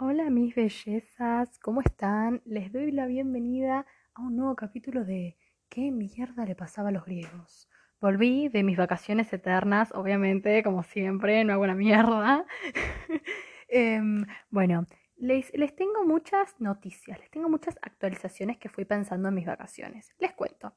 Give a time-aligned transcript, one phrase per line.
[0.00, 2.40] Hola mis bellezas, ¿cómo están?
[2.44, 5.36] Les doy la bienvenida a un nuevo capítulo de
[5.68, 7.68] ¿Qué mierda le pasaba a los griegos?
[8.00, 12.46] Volví de mis vacaciones eternas, obviamente, como siempre, no hago una mierda.
[13.70, 19.34] Em, bueno, les, les tengo muchas noticias, les tengo muchas actualizaciones que fui pensando en
[19.34, 20.14] mis vacaciones.
[20.20, 20.76] Les cuento.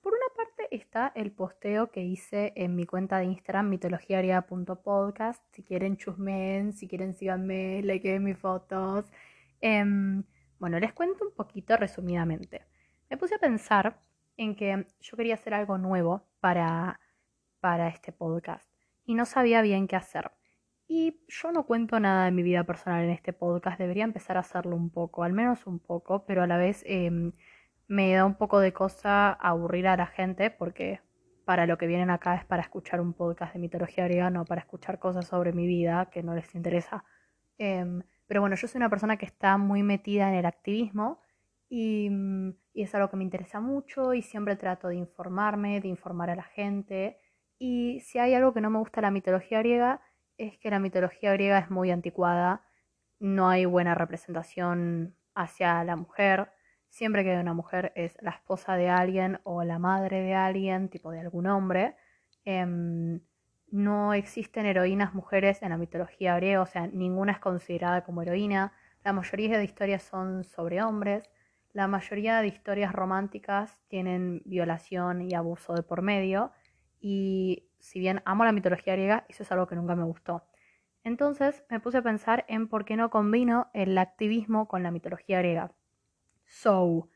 [0.00, 5.42] Por una parte está el posteo que hice en mi cuenta de Instagram, mitologiaria.podcast.
[5.52, 9.10] Si quieren chusmen, si quieren síganme, likeen mis fotos.
[9.60, 10.22] Em,
[10.58, 12.62] bueno, les cuento un poquito resumidamente.
[13.08, 14.00] Me puse a pensar
[14.36, 17.00] en que yo quería hacer algo nuevo para,
[17.60, 18.70] para este podcast
[19.04, 20.30] y no sabía bien qué hacer.
[20.86, 24.40] Y yo no cuento nada de mi vida personal en este podcast, debería empezar a
[24.40, 26.82] hacerlo un poco, al menos un poco, pero a la vez...
[26.86, 27.32] Em,
[27.90, 31.00] me da un poco de cosa aburrir a la gente porque
[31.44, 34.60] para lo que vienen acá es para escuchar un podcast de mitología griega, no para
[34.60, 37.04] escuchar cosas sobre mi vida que no les interesa.
[37.58, 41.20] Em, pero bueno, yo soy una persona que está muy metida en el activismo
[41.68, 45.88] y, mm, y, es algo que me interesa mucho y siempre trato de informarme, de
[45.88, 47.18] informar a la gente.
[47.58, 50.00] Y si hay algo que no me gusta de la mitología griega
[50.38, 52.62] es que la mitología griega es muy anticuada,
[53.18, 56.52] no hay buena representación hacia la mujer
[56.90, 61.10] siempre que una mujer es la esposa de alguien o la madre de alguien, tipo
[61.10, 61.96] de algún hombre,
[62.44, 63.20] em,
[63.70, 68.72] no existen heroínas mujeres en la mitología griega, o sea, ninguna es considerada como heroína.
[69.04, 71.30] La mayoría de historias son sobre hombres.
[71.72, 76.50] La mayoría de historias románticas tienen violación y abuso de por medio.
[77.00, 80.42] Y si bien amo la mitología griega, eso es algo que nunca me gustó.
[81.04, 85.38] Entonces me puse a pensar en por qué no combino el activismo con la mitología
[85.38, 85.72] griega.
[86.50, 87.08] So,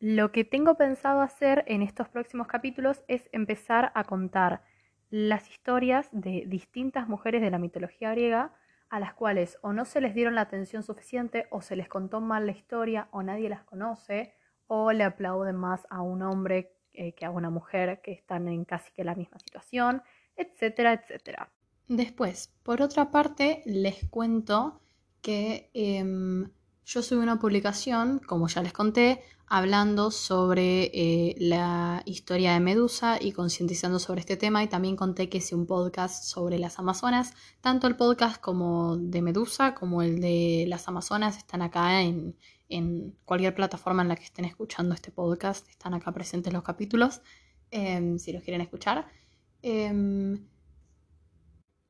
[0.00, 4.62] lo que tengo pensado hacer en estos próximos capítulos es empezar a contar
[5.08, 8.52] las historias de distintas mujeres de la mitología griega
[8.90, 12.20] a las cuales o no se les dieron la atención suficiente o se les contó
[12.20, 14.34] mal la historia o nadie las conoce
[14.66, 18.66] o le aplauden más a un hombre eh, que a una mujer que están en
[18.66, 20.02] casi que la misma situación,
[20.36, 21.50] etcétera, etcétera.
[21.88, 24.82] Después, por otra parte, les cuento
[25.22, 26.50] que em,
[26.84, 33.18] yo subí una publicación, como ya les conté, hablando sobre eh, la historia de Medusa
[33.20, 37.34] y concientizando sobre este tema y también conté que hice un podcast sobre las Amazonas.
[37.60, 42.34] Tanto el podcast como de Medusa como el de las Amazonas están acá en,
[43.26, 45.68] cualquier plataforma en la que estén escuchando este podcast.
[45.68, 47.20] Están acá presentes los capítulos
[47.70, 49.06] em, si los quieren escuchar.
[49.60, 50.48] Em,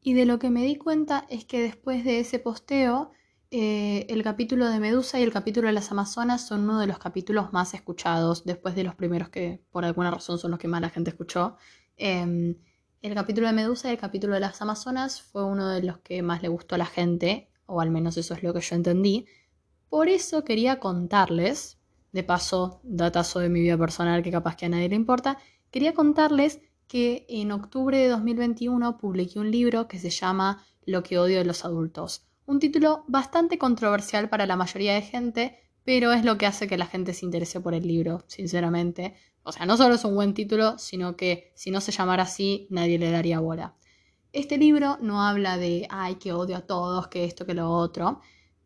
[0.00, 3.12] y de lo que me di cuenta es que después de ese posteo
[3.55, 6.99] eh, el capítulo de Medusa y el capítulo de las Amazonas son uno de los
[6.99, 10.81] capítulos más escuchados, después de los primeros que por alguna razón son los que más
[10.81, 11.59] la gente escuchó.
[11.99, 12.57] Em,
[13.03, 16.23] el capítulo de Medusa y el capítulo de las Amazonas fue uno de los que
[16.23, 19.27] más le gustó a la gente, o al menos eso es lo que yo entendí.
[19.91, 21.79] Por eso quería contarles,
[22.13, 25.37] de paso, datazo de mi vida personal que capaz que a nadie le importa,
[25.71, 31.19] quería contarles que en octubre de 2021 publiqué un libro que se llama Lo que
[31.19, 36.25] odio de los adultos un título bastante controversial para la mayoría de gente, pero es
[36.25, 39.14] lo que hace que la gente se interese por el libro, sinceramente.
[39.42, 42.66] O sea, no solo es un buen título, sino que si no se llamara así,
[42.70, 43.75] nadie le daría bola.
[44.32, 48.20] Este libro no habla de, ay, que odio a todos, que esto, que lo otro.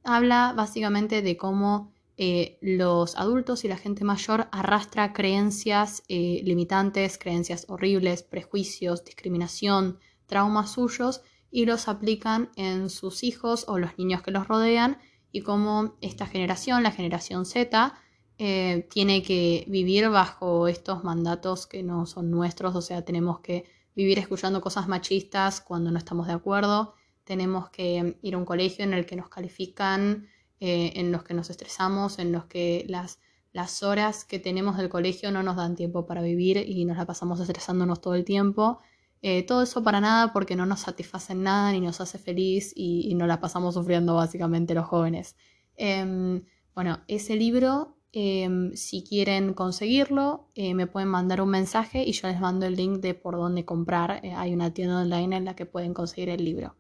[0.05, 7.19] Habla básicamente de cómo eh, los adultos y la gente mayor arrastra creencias eh, limitantes,
[7.19, 11.23] creencias horribles, prejuicios, discriminación, traumas suyos
[11.57, 14.99] y los aplican en sus hijos o los niños que los rodean
[15.33, 17.95] y cómo esta generación, la generación Z,
[18.37, 23.65] eh, tiene que vivir bajo estos mandatos que no son nuestros, o sea, tenemos que
[23.95, 26.93] vivir escuchando cosas machistas cuando no estamos de acuerdo,
[27.25, 30.29] tenemos que ir a un colegio en el que nos califican,
[30.61, 33.19] eh, en los que nos estresamos, en los que las,
[33.55, 37.07] las horas que tenemos del colegio no nos dan tiempo para vivir y nos la
[37.07, 38.79] pasamos estresándonos todo el tiempo
[39.23, 43.15] eh, todo eso para nada porque no nos satisface nada ni nos hace feliz y,
[43.15, 45.37] nos la pasamos sufriendo básicamente los jóvenes.
[45.77, 46.45] Em,
[46.75, 52.29] bueno, ese libro, em, si quieren conseguirlo, eh, me pueden mandar un mensaje y yo
[52.29, 54.25] les mando el link de por dónde comprar.
[54.25, 56.77] Eh, hay una tienda online en la que pueden conseguir el libro.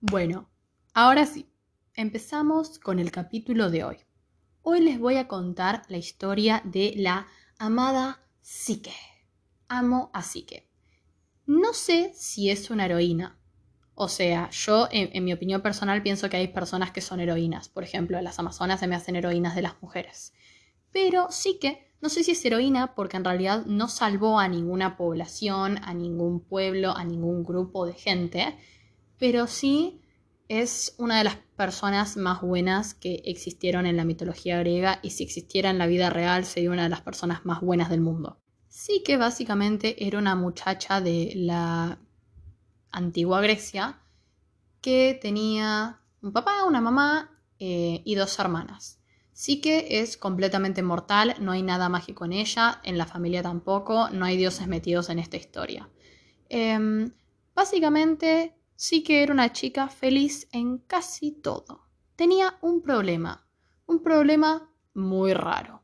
[0.00, 0.48] Bueno,
[0.94, 1.50] ahora sí,
[1.94, 3.96] empezamos con el capítulo de hoy.
[4.62, 7.26] Hoy les voy a contar la historia de la
[7.58, 8.92] amada Psique.
[9.68, 10.69] Amo a Psique.
[11.50, 13.36] No sé si es una heroína.
[13.96, 17.68] O sea, yo en, mi opinión personal pienso que hay personas que son heroínas.
[17.68, 20.32] Por ejemplo, las amazonas se me hacen heroínas de las mujeres.
[20.92, 24.96] Pero sí que, no sé si es heroína porque en realidad no salvó a ninguna
[24.96, 28.56] población, a ningún pueblo, a ningún grupo de gente.
[29.18, 30.00] Pero sí
[30.46, 35.24] es una de las personas más buenas que existieron en la mitología griega y si
[35.24, 38.40] existiera en la vida real sería una de las personas más buenas del mundo.
[38.82, 41.98] Sí que básicamente era una muchacha de la
[42.90, 44.00] antigua Grecia
[44.80, 48.98] que tenía un papá, una mamá eh, y dos hermanas.
[49.34, 54.08] Sí que es completamente mortal, no hay nada mágico en ella, en la familia tampoco,
[54.08, 55.90] no hay dioses metidos en esta historia.
[56.48, 57.12] Em,
[57.54, 61.82] básicamente sí que era una chica feliz en casi todo.
[62.16, 63.46] Tenía un problema,
[63.84, 65.82] un problema muy raro.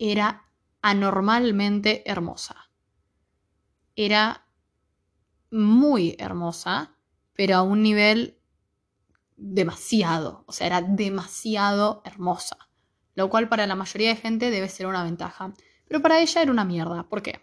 [0.00, 0.47] Era
[0.82, 2.70] anormalmente hermosa.
[3.96, 4.46] Era
[5.50, 6.96] muy hermosa,
[7.34, 8.38] pero a un nivel
[9.36, 12.56] demasiado, o sea, era demasiado hermosa,
[13.14, 15.54] lo cual para la mayoría de gente debe ser una ventaja,
[15.86, 17.08] pero para ella era una mierda.
[17.08, 17.40] ¿Por qué?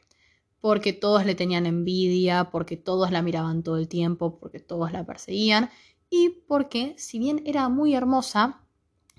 [0.59, 5.05] Porque todos le tenían envidia, porque todos la miraban todo el tiempo, porque todos la
[5.05, 5.69] perseguían
[6.09, 8.64] y porque, si bien era muy hermosa,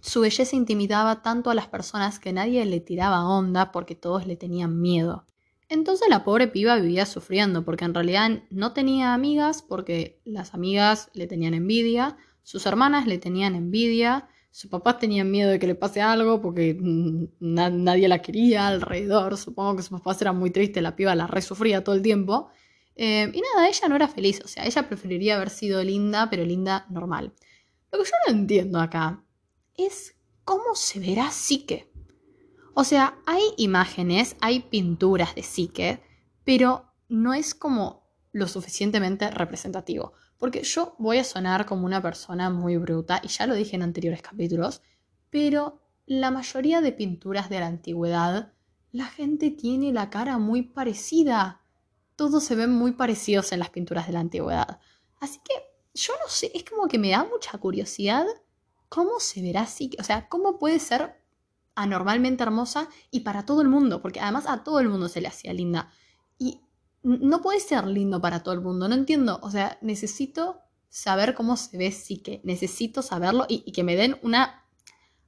[0.07, 4.37] su belleza intimidaba tanto a las personas que nadie le tiraba onda porque todos le
[4.37, 5.27] tenían miedo.
[5.69, 11.11] Entonces la pobre piba vivía sufriendo porque en realidad no tenía amigas porque las amigas
[11.13, 15.75] le tenían envidia, sus hermanas le tenían envidia, sus papás tenían miedo de que le
[15.75, 20.85] pase algo porque mm, nadie la quería alrededor, supongo que sus papás eran muy tristes,
[20.85, 22.49] la piba la resufría todo el tiempo.
[22.95, 26.45] Eh, y nada, ella no era feliz, o sea, ella preferiría haber sido linda, pero
[26.45, 27.35] linda normal.
[27.91, 29.26] Lo que yo no entiendo acá
[29.77, 30.15] es
[30.45, 31.93] cómo se verá Psique.
[32.75, 36.03] O sea, hay imágenes, hay pinturas de Psique,
[36.45, 40.13] pero no es como lo suficientemente representativo.
[40.39, 43.83] Porque yo voy a sonar como una persona muy bruta, y ya lo dije en
[43.83, 44.83] anteriores capítulos,
[45.31, 48.53] pero la mayoría de pinturas de la antigüedad,
[48.93, 51.63] la gente tiene la cara muy parecida.
[52.15, 54.81] Todos se ven muy parecidos en las pinturas de la antigüedad.
[55.19, 55.55] Así que
[55.95, 58.27] yo no sé, es como que me da mucha curiosidad
[58.89, 61.23] cómo se verá así, o sea, cómo puede ser
[61.75, 65.29] anormalmente hermosa y para todo el mundo, porque además a todo el mundo se le
[65.29, 65.91] hacía linda.
[66.39, 66.63] Y
[67.03, 69.39] no puede ser lindo para todo el mundo, no entiendo.
[69.43, 74.65] O sea, necesito saber cómo se ve Psique, necesito saberlo y, que me den una,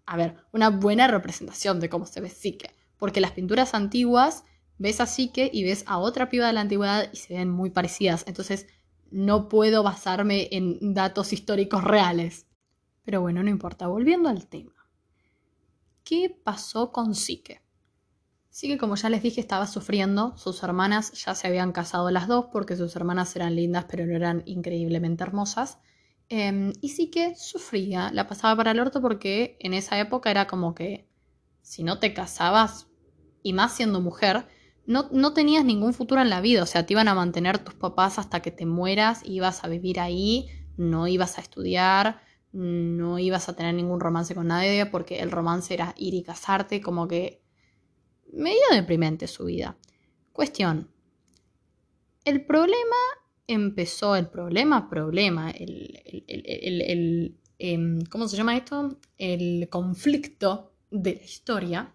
[0.06, 2.75] a ver, una buena representación de cómo se ve Psique.
[2.96, 4.44] Porque las pinturas antiguas
[4.78, 7.70] ves a Psique y ves a otra piba de la antigüedad y se ven muy
[7.70, 8.25] parecidas.
[8.26, 8.66] Entonces,
[9.10, 12.48] no puedo basarme en datos históricos reales.
[13.08, 13.87] Pero bueno, no importa.
[13.87, 14.87] Volviendo al tema.
[16.05, 17.62] ¿Qué pasó con Psique?
[18.50, 22.28] Sí que como ya les dije estaba sufriendo, sus hermanas ya se habían casado las
[22.28, 25.78] dos porque sus hermanas eran lindas pero no eran increíblemente hermosas.
[26.28, 30.46] Em, y sí que sufría, la pasaba para el orto porque en esa época era
[30.46, 31.08] como que
[31.62, 32.88] si no te casabas,
[33.43, 34.46] y más siendo mujer,
[34.84, 37.72] no, no, tenías ningún futuro en la vida, o sea, te iban a mantener tus
[37.72, 42.28] papás hasta que te mueras, ibas a vivir ahí, no ibas a estudiar,
[42.58, 46.81] no ibas a tener ningún romance con nadie porque el romance era ir y casarte,
[46.81, 47.40] como que
[48.32, 49.76] medio deprimente su vida.
[50.32, 50.90] Cuestión.
[52.25, 52.96] El problema
[53.46, 58.99] empezó, el problema, problema, el, em, ¿cómo se llama esto?
[59.16, 61.94] El conflicto de la historia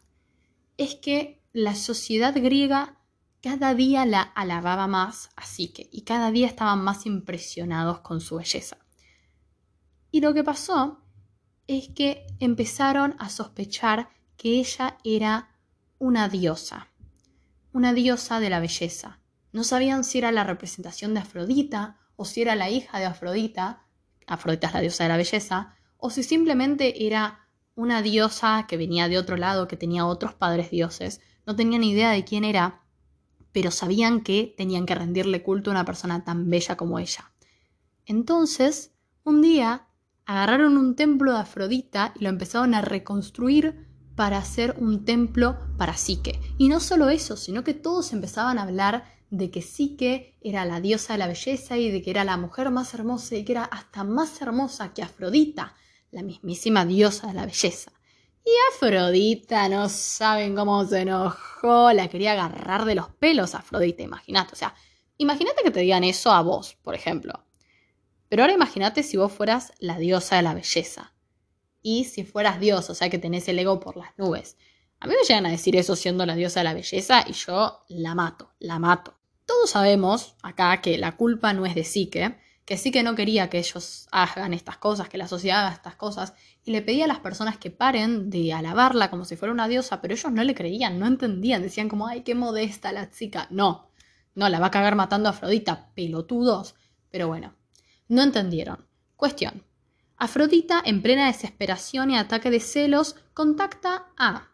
[0.78, 2.98] es que la sociedad griega
[3.42, 8.38] cada día la alababa más a Psique y cada día estaban más impresionados con su
[8.38, 8.78] belleza.
[10.14, 11.02] Y lo que pasó
[11.66, 15.50] es que empezaron a sospechar que ella era
[15.98, 16.90] una diosa,
[17.72, 19.20] una diosa de la belleza.
[19.54, 23.88] No sabían si era la representación de Afrodita o si era la hija de Afrodita,
[24.28, 29.10] Afrodita es la diosa de la belleza, o si simplemente era una diosa que venía
[29.10, 31.22] de otro lado, que tenía otros padres dioses.
[31.48, 32.84] No tenían idea de quién era,
[33.52, 37.32] pero sabían que tenían que rendirle culto a una persona tan bella como ella.
[38.06, 38.92] Entonces,
[39.24, 39.88] un día
[40.26, 45.98] agarraron un templo de Afrodita y lo empezaron a reconstruir para hacer un templo para
[45.98, 46.40] Psique.
[46.58, 50.80] Y no solo eso, sino que todos empezaban a hablar de que Psique era la
[50.80, 53.64] diosa de la belleza y de que era la mujer más hermosa y que era
[53.64, 55.76] hasta más hermosa que Afrodita,
[56.12, 57.92] la mismísima diosa de la belleza.
[58.46, 64.04] Y Afrodita, no saben cómo se enojó, la quería agarrar de los pelos a Afrodita,
[64.04, 64.54] imagínate.
[64.54, 64.76] O sea,
[65.18, 67.34] imagínate que te digan eso a vos, por ejemplo.
[68.34, 71.14] Pero ahora imagínate si vos fueras la diosa de la belleza
[71.84, 74.58] y si fueras Dios, o sea que tenés el ego por las nubes.
[75.00, 77.84] A mí me llegan a decir eso siendo la diosa de la belleza y yo
[77.90, 79.14] la mato, la mato.
[79.46, 83.60] Todos sabemos acá que la culpa no es de Psique, que Psique no quería que
[83.60, 87.20] ellos hagan estas cosas, que la sociedad haga estas cosas, y le pedía a las
[87.20, 90.98] personas que paren de alabarla como si fuera una diosa, pero ellos no le creían,
[90.98, 93.46] no entendían, decían como, ay, qué modesta la chica.
[93.52, 93.92] No,
[94.34, 96.74] no, la va a cagar matando a Afrodita, pelotudos.
[97.12, 97.54] Pero bueno,
[98.14, 98.86] no entendieron.
[99.16, 99.64] Cuestión,
[100.18, 104.50] Afrodita, en plena desesperación y ataque de celos, contacta a...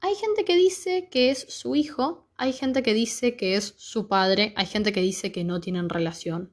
[0.00, 4.06] Hay gente que dice que es su hijo, hay gente que dice que es su
[4.06, 6.52] padre, hay gente que dice que no tienen relación.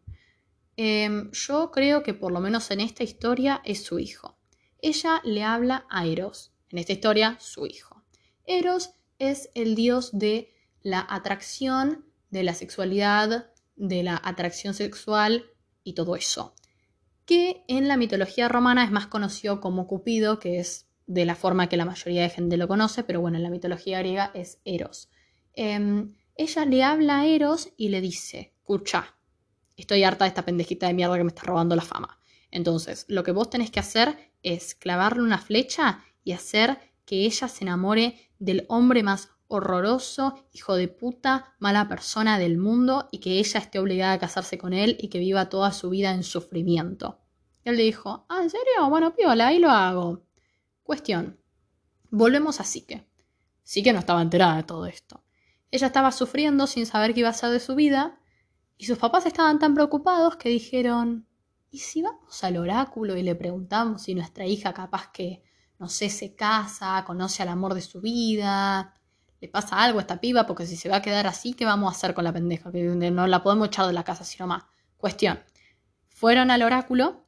[0.78, 4.38] Em, yo creo que por lo menos en esta historia es su hijo.
[4.82, 8.04] Ella le habla a Eros, en esta historia su hijo.
[8.46, 15.52] Eros es el dios de la atracción, de la sexualidad, de la atracción sexual
[15.86, 16.54] y todo eso.
[17.26, 21.70] Que en la mitología romana es más conocido como Cupido, que es de la forma
[21.70, 25.10] que la mayoría de gente lo conoce, pero bueno, en la mitología griega es Eros.
[25.54, 29.16] Em, ella le habla a Eros y le dice, escucha,
[29.78, 32.20] estoy harta de esta pendejita de mierda que me está robando la fama.
[32.52, 37.48] Entonces, lo que vos tenés que hacer es clavarle una flecha y hacer que ella
[37.48, 43.40] se enamore del hombre más horroroso, hijo de puta, mala persona del mundo y que
[43.40, 47.20] ella esté obligada a casarse con él y que viva toda su vida en sufrimiento.
[47.64, 48.90] Él le dijo, ah, ¿en serio?
[48.90, 50.24] Bueno, piola, ahí lo hago.
[50.84, 51.40] Cuestión.
[52.10, 53.08] Volvemos a Sique.
[53.64, 55.24] Sique no estaba enterada de todo esto.
[55.72, 58.20] Ella estaba sufriendo sin saber qué iba a ser de su vida
[58.78, 61.28] y sus papás estaban tan preocupados que dijeron,
[61.72, 65.44] ¿y si vamos al oráculo y le preguntamos si nuestra hija capaz que,
[65.80, 68.94] no sé, se casa, conoce al amor de su vida,
[69.48, 72.14] pasa algo esta piba, porque si se va a quedar así, ¿qué vamos a hacer
[72.14, 72.72] con la pendeja?
[72.72, 74.64] Que no la podemos echar de la casa sino más.
[74.98, 75.40] Cuestión.
[76.08, 77.26] Fueron al oráculo,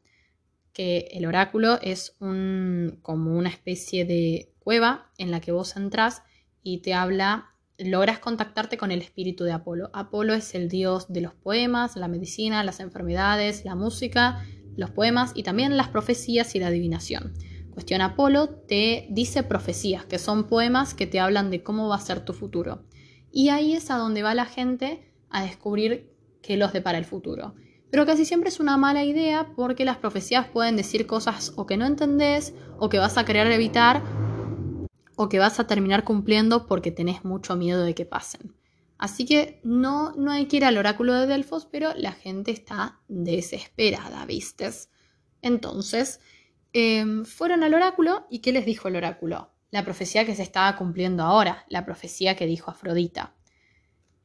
[0.74, 6.21] que el oráculo es un, como una especie de cueva en la que vos entrás
[6.62, 9.89] y te habla logras contactarte con el espíritu de Apolo.
[9.93, 14.43] Apolo es el dios de los poemas, la medicina, las enfermedades, la música,
[14.75, 17.33] los poemas y también las profecías y la adivinación.
[17.77, 22.00] Cuestión Apolo te dice profecías, que son poemas que te hablan de cómo va a
[22.00, 22.81] ser tu futuro.
[23.31, 27.53] Y ahí es a donde va la gente a descubrir qué los depara el futuro.
[27.91, 31.77] Pero casi siempre es una mala idea porque las profecías pueden decir cosas o que
[31.77, 34.01] no entendés o que vas a querer evitar
[35.15, 38.55] o que vas a terminar cumpliendo porque tenés mucho miedo de que pasen.
[38.98, 43.01] Así que no, no hay que ir al oráculo de Delfos, pero la gente está
[43.07, 44.89] desesperada, ¿vistes?
[45.43, 46.19] Entonces,
[46.77, 49.51] em, fueron al oráculo y ¿qué les dijo el oráculo?
[49.72, 53.34] La profecía que se estaba cumpliendo ahora, la profecía que dijo Afrodita.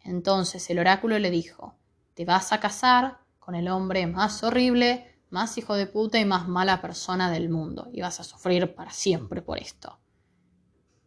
[0.04, 1.76] Entonces el oráculo le dijo,
[2.14, 6.47] te vas a casar con el hombre más horrible, más hijo de puta y más
[6.47, 9.99] mala persona del mundo, y vas a sufrir para siempre por esto.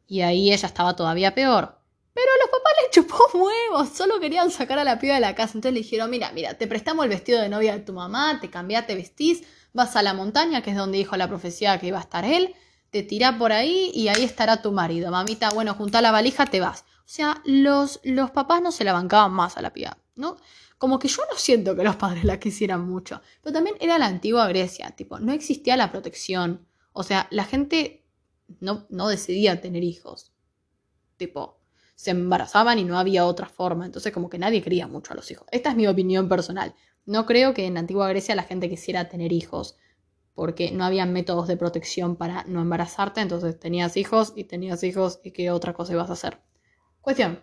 [0.08, 1.80] Y ahí ella estaba todavía peor.
[2.14, 5.58] Pero los papás le chupó huevos, solo querían sacar a la piba de la casa.
[5.58, 8.50] Entonces le dijeron, mira, mira, te prestamos el vestido de novia de tu mamá, te
[8.50, 9.44] cambiaste, vestís,
[9.76, 12.56] vas a la montaña, que es donde dijo la profecía que iba a estar él,
[12.92, 15.12] te tirá por ahí y ahí estará tu marido.
[15.12, 16.86] Mamita, bueno, junta la valija, te vas.
[17.00, 20.38] O sea, los, los papás no se la bancaban más a la piba, ¿no?
[20.78, 23.22] Como que yo no siento que los padres la quisieran mucho.
[23.42, 26.66] Pero también era la antigua Grecia, tipo, no existía la protección.
[26.94, 28.06] O sea, la gente
[28.62, 30.32] no, no decidía tener hijos.
[31.18, 31.60] Tipo,
[31.96, 33.86] se embarazaban y no había otra forma.
[33.86, 35.48] Entonces como que nadie quería mucho a los hijos.
[35.52, 36.74] Esta es mi opinión personal.
[37.06, 39.78] No creo que en antigua Grecia la gente quisiera tener hijos
[40.36, 45.22] porque no había métodos de protección para no embarazarte, entonces tenías hijos y tenías hijos
[45.24, 46.40] y qué otra cosa ibas a hacer.
[47.00, 47.42] Cuestión,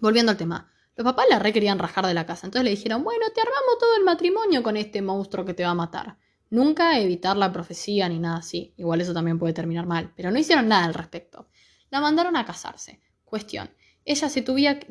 [0.00, 0.72] volviendo al tema.
[0.96, 3.78] Los papás la re querían rajar de la casa, entonces le dijeron, bueno, te armamos
[3.78, 6.16] todo el matrimonio con este monstruo que te va a matar.
[6.50, 8.72] Nunca evitar la profecía ni nada así.
[8.76, 10.12] Igual eso también puede terminar mal.
[10.16, 11.48] Pero no hicieron nada al respecto.
[11.90, 13.00] La mandaron a casarse.
[13.24, 13.70] Cuestión.
[14.04, 14.44] Ella se,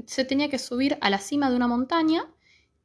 [0.06, 2.30] se tenía que subir a la cima de una montaña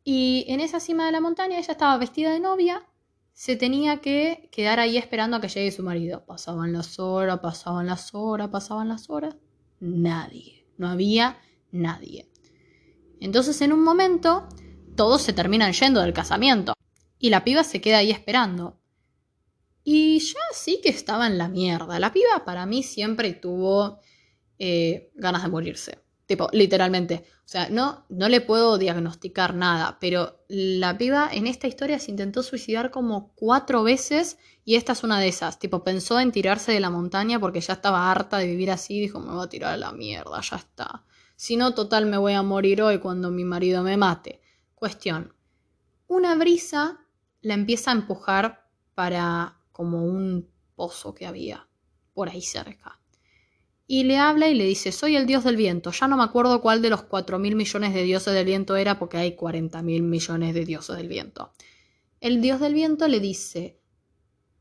[0.04, 2.86] y en esa cima de la montaña ella estaba vestida de novia.
[3.32, 6.24] Se tenía que quedar ahí esperando a que llegue su marido.
[6.26, 9.36] Pasaban las horas, pasaban las horas, pasaban las horas.
[9.80, 10.66] Nadie.
[10.78, 11.38] No había
[11.70, 12.28] nadie.
[13.20, 14.48] Entonces en un momento
[14.96, 16.74] todos se terminan yendo del casamiento.
[17.18, 18.80] Y la piba se queda ahí esperando.
[19.84, 21.98] Y ya sí que estaba en la mierda.
[21.98, 23.98] La piba para mí siempre tuvo
[24.58, 25.98] eh, ganas de morirse.
[26.30, 27.24] Tipo, literalmente.
[27.38, 32.12] O sea, no, no le puedo diagnosticar nada, pero la piba en esta historia se
[32.12, 35.58] intentó suicidar como cuatro veces y esta es una de esas.
[35.58, 39.18] Tipo, pensó en tirarse de la montaña porque ya estaba harta de vivir así dijo,
[39.18, 41.04] me voy a tirar a la mierda, ya está.
[41.34, 44.40] Si no, total, me voy a morir hoy cuando mi marido me mate.
[44.76, 45.34] Cuestión.
[46.06, 47.00] Una brisa
[47.40, 51.66] la empieza a empujar para como un pozo que había
[52.14, 52.99] por ahí cerca.
[53.92, 55.90] Y le habla y le dice, soy el dios del viento.
[55.90, 59.00] Ya no me acuerdo cuál de los cuatro mil millones de dioses del viento era
[59.00, 61.50] porque hay cuarenta mil millones de dioses del viento.
[62.20, 63.80] El dios del viento le dice,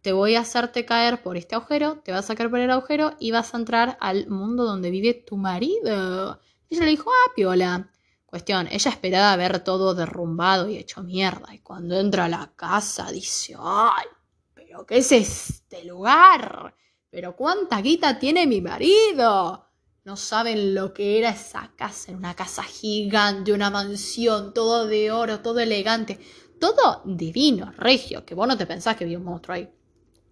[0.01, 3.17] te voy a hacerte caer por este agujero, te vas a caer por el agujero
[3.19, 6.39] y vas a entrar al mundo donde vive tu marido.
[6.67, 7.91] Y ella le dijo, ah, piola.
[8.25, 11.53] Cuestión, ella esperaba ver todo derrumbado y hecho mierda.
[11.53, 14.07] Y cuando entra a la casa dice, ¡ay!
[14.55, 16.74] ¿pero qué es este lugar?
[17.10, 19.66] ¿Pero cuánta guita tiene mi marido?
[20.06, 25.39] No saben lo que era esa casa, una casa gigante, una mansión, todo de oro,
[25.39, 26.20] todo elegante,
[26.60, 29.70] todo divino, regio, que vos no te pensás que había un monstruo ahí.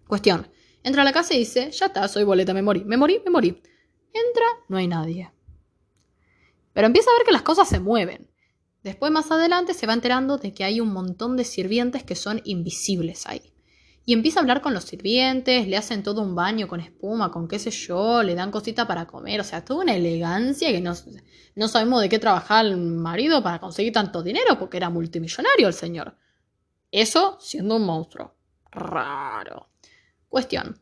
[0.06, 0.48] Cuestión,
[0.82, 3.30] entra a la casa y dice, ya está, soy boleta, me morí, me morí, me
[3.30, 3.48] morí.
[4.12, 5.32] Entra, no hay nadie.
[6.72, 8.30] Pero empieza a ver que las cosas se mueven.
[8.84, 12.40] Después más adelante se va enterando de que hay un montón de sirvientes que son
[12.44, 13.47] invisibles ahí.
[14.08, 17.46] Y empieza a hablar con los sirvientes, le hacen todo un baño con espuma, con
[17.46, 20.94] qué sé yo, le dan cosita para comer, o sea, toda una elegancia que no,
[21.56, 25.74] no sabemos de qué trabajaba el marido para conseguir tanto dinero, porque era multimillonario el
[25.74, 26.16] señor.
[26.90, 28.34] Eso siendo un monstruo.
[28.70, 29.68] Raro.
[30.30, 30.80] Cuestión.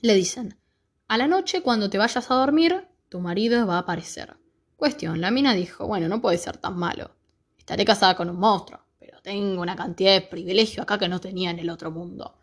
[0.00, 0.58] Le dicen,
[1.06, 4.38] a la noche cuando te vayas a dormir, tu marido va a aparecer.
[4.74, 7.14] Cuestión, la mina dijo, bueno, no puede ser tan malo.
[7.58, 11.50] Estaré casada con un monstruo, pero tengo una cantidad de privilegio acá que no tenía
[11.50, 12.38] en el otro mundo.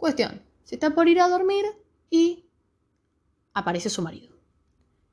[0.00, 1.62] Cuestión, se está por ir a dormir
[2.08, 2.46] y
[3.52, 4.34] aparece su marido.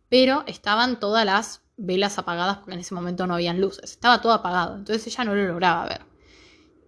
[0.08, 3.92] Pero estaban todas las velas apagadas porque en ese momento no habían luces.
[3.92, 6.06] Estaba todo apagado, entonces ella no lo lograba ver.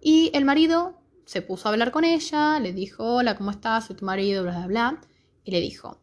[0.00, 3.84] Y el marido se puso a hablar con ella, le dijo, hola, ¿cómo estás?
[3.84, 5.00] Soy tu marido, bla, bla, bla.
[5.44, 6.00] Y le dijo,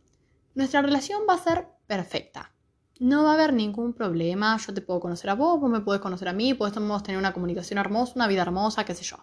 [0.54, 2.54] nuestra relación va a ser perfecta.
[3.00, 6.00] No va a haber ningún problema, yo te puedo conocer a vos, vos me puedes
[6.00, 9.18] conocer a mí, podemos tener una comunicación hermosa, una vida hermosa, qué sé yo.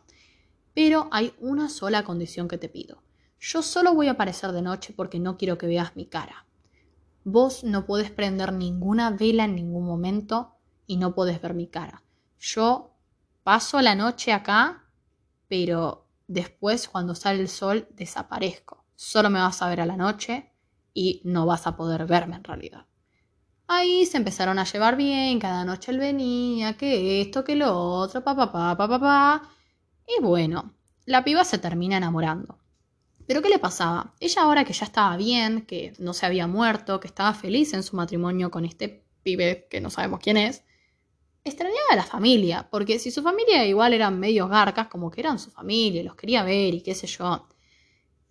[0.75, 3.03] Pero hay una sola condición que te pido.
[3.41, 6.47] Yo solo voy a aparecer de noche porque no quiero que veas mi cara.
[7.25, 12.03] Vos no puedes prender ninguna vela en ningún momento y no puedes ver mi cara.
[12.41, 12.91] Yo
[13.43, 14.85] paso la noche acá,
[15.49, 18.85] pero después cuando sale el sol desaparezco.
[18.97, 20.51] Solo me vas a ver a la noche
[20.93, 22.87] y no vas a poder verme en realidad.
[23.67, 28.23] Ahí se empezaron a llevar bien, cada noche él venía, que esto, que lo otro,
[28.23, 29.51] pa, pa, pa, pa, pa, pa.
[30.07, 30.75] Y bueno,
[31.07, 32.59] la piba se termina enamorando.
[33.27, 34.15] Pero ¿qué le pasaba?
[34.21, 37.83] Ella ahora que ya estaba bien, que no se había muerto, que estaba feliz en
[37.83, 40.63] su matrimonio con este pibe que no sabemos quién es,
[41.43, 45.39] extrañaba a la familia, porque si su familia igual eran medios garcas, como que eran
[45.39, 47.47] su familia, los quería ver y qué sé yo.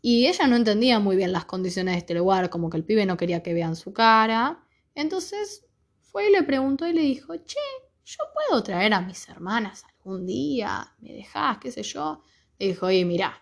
[0.01, 3.05] Y ella no entendía muy bien las condiciones de este lugar, como que el pibe
[3.05, 4.63] no quería que vean su cara.
[4.95, 5.65] Entonces
[6.01, 7.59] fue y le preguntó y le dijo, che,
[8.05, 12.23] yo puedo traer a mis hermanas algún día, me dejás, qué sé yo.
[12.59, 13.33] Le dijo, oye, mira,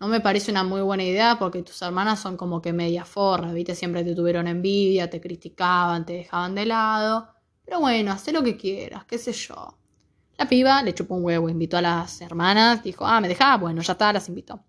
[0.00, 3.52] no me parece una muy buena idea porque tus hermanas son como que media forra,
[3.52, 7.28] viste, siempre te tuvieron envidia, te criticaban, te dejaban de lado.
[7.64, 9.78] Pero bueno, haz lo que quieras, qué sé yo.
[10.36, 13.82] La piba le chupó un huevo, invitó a las hermanas, dijo, ah, me dejás, bueno,
[13.82, 14.64] ya está, las invitó.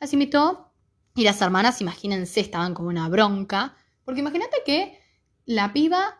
[0.00, 0.72] Las invitó
[1.14, 4.98] y las hermanas, imagínense, estaban como una bronca, porque imagínate que
[5.44, 6.19] la piba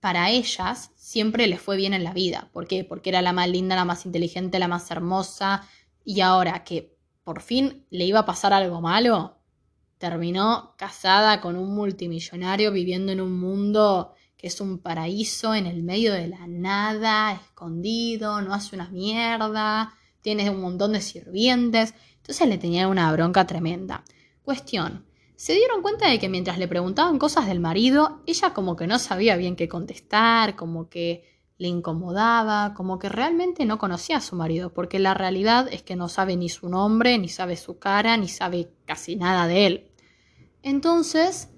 [0.00, 2.48] para ellas siempre les fue bien en la vida.
[2.52, 2.84] ¿Por qué?
[2.84, 5.68] Porque era la más linda, la más inteligente, la más hermosa.
[6.04, 9.38] Y ahora que por fin le iba a pasar algo malo,
[9.98, 15.82] terminó casada con un multimillonario viviendo en un mundo que es un paraíso en el
[15.82, 21.94] medio de la nada, escondido, no hace una mierda, tiene un montón de sirvientes.
[22.16, 24.02] Entonces le tenía una bronca tremenda.
[24.42, 25.04] Cuestión,
[25.40, 28.98] se dieron cuenta de que mientras le preguntaban cosas del marido, ella como que no
[28.98, 31.24] sabía bien qué contestar, como que
[31.56, 35.96] le incomodaba, como que realmente no conocía a su marido, porque la realidad es que
[35.96, 39.90] no sabe ni su nombre, ni sabe su cara, ni sabe casi nada de él.
[40.62, 41.48] Entonces,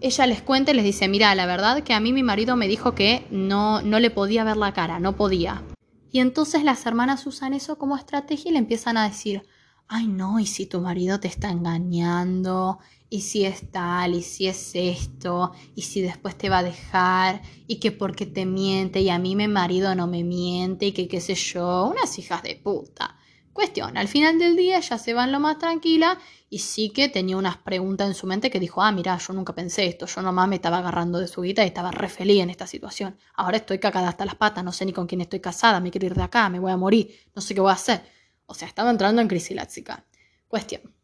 [0.00, 2.68] ella les cuenta y les dice, mira, la verdad que a mí mi marido me
[2.68, 5.64] dijo que no, no le podía ver la cara, no podía.
[6.12, 9.42] Y entonces las hermanas usan eso como estrategia y le empiezan a decir,
[9.88, 12.78] ay no, y si tu marido te está engañando,
[13.10, 17.42] y si es tal, y si es esto, y si después te va a dejar,
[17.66, 21.08] y que porque te miente, y a mí mi marido no me miente, y que
[21.08, 23.16] qué sé yo, unas hijas de puta.
[23.52, 26.16] Cuestión, al final del día ya se van lo más tranquila
[26.48, 29.52] y sí que tenía unas preguntas en su mente que dijo, ah, mira, yo nunca
[29.52, 32.50] pensé esto, yo nomás me estaba agarrando de su guita y estaba re feliz en
[32.50, 33.18] esta situación.
[33.34, 36.06] Ahora estoy cagada hasta las patas, no sé ni con quién estoy casada, me quiero
[36.06, 38.02] ir de acá, me voy a morir, no sé qué voy a hacer.
[38.50, 40.06] O sea, estaba entrando en crisis láxica.
[40.48, 40.94] Cuestión.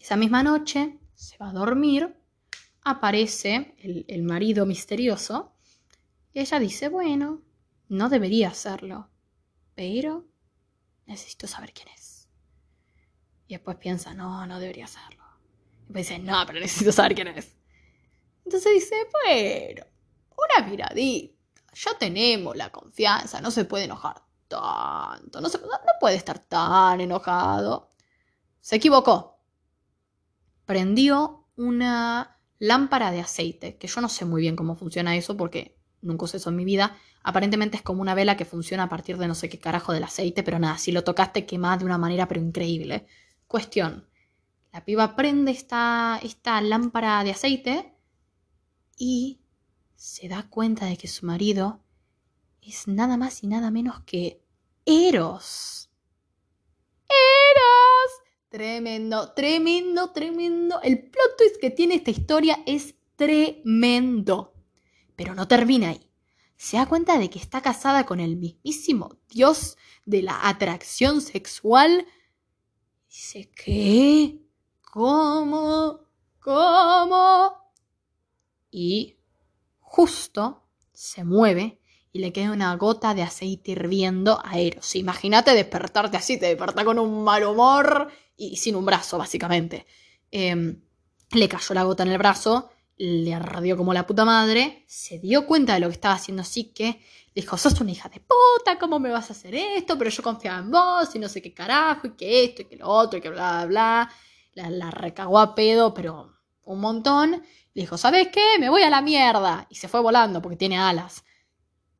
[0.00, 2.16] Esa misma noche, se va a dormir,
[2.82, 5.54] aparece el, marido misterioso
[6.32, 7.42] y ella dice, bueno,
[7.88, 9.10] no debería hacerlo,
[9.74, 10.26] pero
[11.04, 12.26] necesito saber quién es.
[13.46, 15.24] Y después piensa, no, no debería hacerlo.
[15.82, 17.54] Y después dice, no, pero necesito saber quién es.
[18.46, 19.84] Entonces dice, bueno,
[20.30, 21.34] una miradita,
[21.74, 24.22] ya tenemos la confianza, no se puede enojar
[24.60, 27.92] tanto, no, no puede estar tan enojado.
[28.60, 29.32] Se equivocó
[30.66, 35.76] prendió una lámpara de aceite, que yo no sé muy bien cómo funciona eso porque
[36.00, 36.96] nunca usé eso en mi vida.
[37.22, 40.04] Aparentemente es como una vela que funciona a partir de no sé qué carajo del
[40.04, 43.06] aceite, pero nada, si lo tocaste quemás de una manera pero increíble.
[43.46, 44.08] Cuestión,
[44.72, 47.94] La piba prende esta, esta lámpara de aceite
[48.96, 49.40] y
[49.94, 51.80] se da cuenta de que su marido
[52.62, 54.41] es nada más y nada menos que
[54.84, 55.90] Eros.
[57.08, 58.12] Eros.
[58.48, 60.80] Tremendo, tremendo, tremendo.
[60.82, 64.54] El plot twist que tiene esta historia es tremendo.
[65.16, 66.10] Pero no termina ahí.
[66.56, 72.06] Se da cuenta de que está casada con el mismísimo dios de la atracción sexual.
[73.08, 74.38] Dice, ¿qué?
[74.92, 76.00] ¿Cómo?
[76.40, 77.52] ¿Cómo?
[78.70, 79.16] Y
[79.80, 81.81] justo se mueve
[82.12, 84.94] y le queda una gota de aceite hirviendo a Eros.
[84.96, 89.86] Imagínate despertarte así, te desperta con un mal humor y sin un brazo, básicamente.
[90.30, 90.82] Em,
[91.30, 95.46] le cayó la gota en el brazo, le ardió como la puta madre, se dio
[95.46, 97.00] cuenta de lo que estaba haciendo así que
[97.34, 99.96] dijo, sos una hija de puta, ¿cómo me vas a hacer esto?
[99.96, 102.76] Pero yo confiaba en vos y no sé qué carajo, y que esto, y que
[102.76, 104.10] lo otro, y que bla, bla, bla.
[104.54, 106.30] La, la recagó a pedo, pero
[106.64, 107.42] un montón.
[107.74, 108.58] Le dijo, ¿sabes qué?
[108.60, 109.66] Me voy a la mierda.
[109.70, 111.24] Y se fue volando porque tiene alas.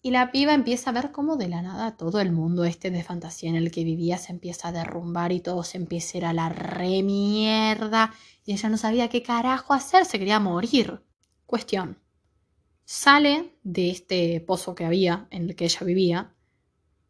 [0.05, 3.05] Y la piba empieza a ver cómo de la nada todo el mundo este de
[3.05, 6.25] fantasía en el que vivía se empieza a derrumbar y todo se empieza a ir
[6.27, 8.13] a la remierda.
[8.45, 11.01] Y ella no sabía qué carajo hacer, se quería morir.
[11.47, 11.99] Cuestión.
[12.85, 16.35] Sale de este pozo que había, en el que ella vivía,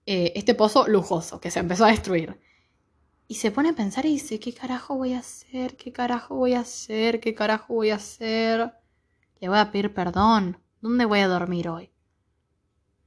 [0.04, 2.38] eh, este pozo lujoso que se empezó a destruir.
[3.26, 5.78] Y se pone a pensar y dice, ¿qué carajo voy a hacer?
[5.78, 7.20] ¿Qué carajo voy a hacer?
[7.20, 8.74] ¿Qué carajo voy a hacer?
[9.40, 10.58] Le voy a pedir perdón.
[10.82, 11.91] ¿Dónde voy a dormir hoy?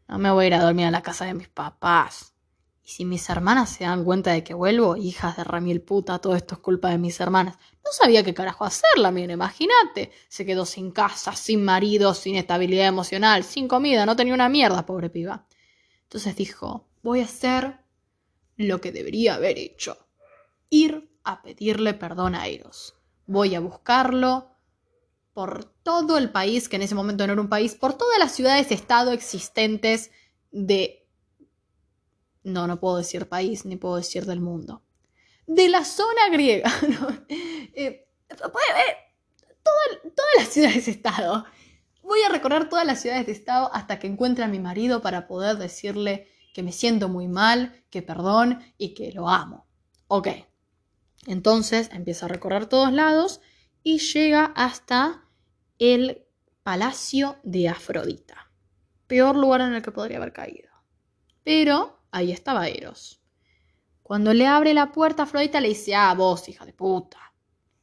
[0.08, 2.34] No me voy a ir a dormir a la casa de mis papás.
[2.84, 6.36] Y si mis hermanas se dan cuenta de que vuelvo, hijas de Ramiel puta, todo
[6.36, 7.58] esto es culpa de mis hermanas.
[7.84, 10.12] No sabía qué carajo hacerla, mira, imagínate.
[10.28, 14.86] Se quedó sin casa, sin marido, sin estabilidad emocional, sin comida, no tenía una mierda,
[14.86, 15.48] pobre piba.
[16.04, 17.80] Entonces dijo, voy a hacer
[18.58, 19.98] lo que debería haber hecho.
[20.70, 22.96] Ir a pedirle perdón a Eros.
[23.26, 24.55] Voy a buscarlo,
[25.36, 28.32] por todo el país, que en ese momento no era un país, por todas las
[28.32, 30.10] ciudades-estado existentes
[30.52, 31.06] de...
[32.42, 34.82] No, no puedo decir país, ni puedo decir del mundo.
[35.46, 36.72] De la zona griega.
[37.78, 38.40] Eh, ver
[40.16, 41.46] todas las ciudades-estado.
[42.02, 45.28] Voy a recorrer todas las ciudades de estado hasta que encuentre a mi marido para
[45.28, 49.68] poder decirle que me siento muy mal, que perdón y que lo amo.
[50.08, 50.30] Ok.
[51.28, 53.42] Entonces empieza a recorrer todos lados
[53.84, 55.25] y llega hasta
[55.80, 56.26] el
[56.64, 58.52] palacio de Afrodita.
[59.08, 60.70] Peor lugar en el que podría haber caído.
[61.44, 63.22] Pero ahí estaba Eros.
[64.02, 67.20] Cuando le abre la puerta Afrodita le dice, ah, vos, hija de puta.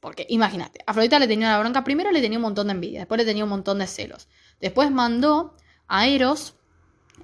[0.00, 3.18] Porque imagínate, Afrodita le tenía una bronca, primero le tenía un montón de envidia, después
[3.18, 4.28] le tenía un montón de celos.
[4.60, 6.56] Después mandó a Eros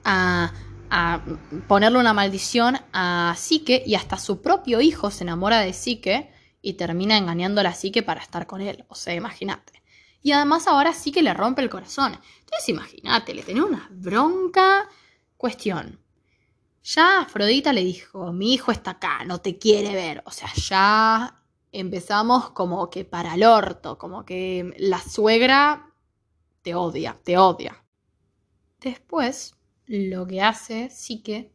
[0.05, 0.53] a,
[0.91, 1.25] a
[1.67, 6.31] ponerle una maldición a Psique y hasta su propio hijo se enamora de Psique
[6.63, 8.85] y termina engañando a Psique para estar con él.
[8.89, 9.78] O sea, imagínate.
[10.23, 12.19] Y además ahora sí que le rompe el corazón.
[12.41, 14.89] Entonces imagínate, le tenía una bronca.
[15.37, 16.01] Cuestión.
[16.83, 20.23] Ya Afrodita le dijo, mi hijo está acá, no te quiere ver.
[20.25, 25.93] O sea, ya empezamos como que para el orto, como que la suegra
[26.63, 27.85] te odia, te odia.
[28.81, 31.53] Después, lo que hace sí que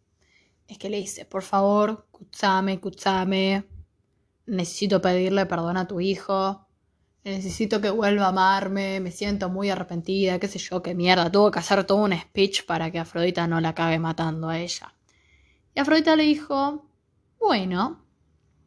[0.67, 3.67] es que le dice, por favor, Kutsame, Kutsame,
[4.45, 6.67] necesito pedirle perdón a tu hijo,
[7.23, 11.31] necesito que vuelva a amarme, me siento muy arrepentida, qué sé yo, qué mierda.
[11.31, 14.93] Tuvo que hacer todo un speech para que Afrodita no la acabe matando a ella.
[15.75, 16.86] Y Afrodita le dijo,
[17.39, 18.05] bueno,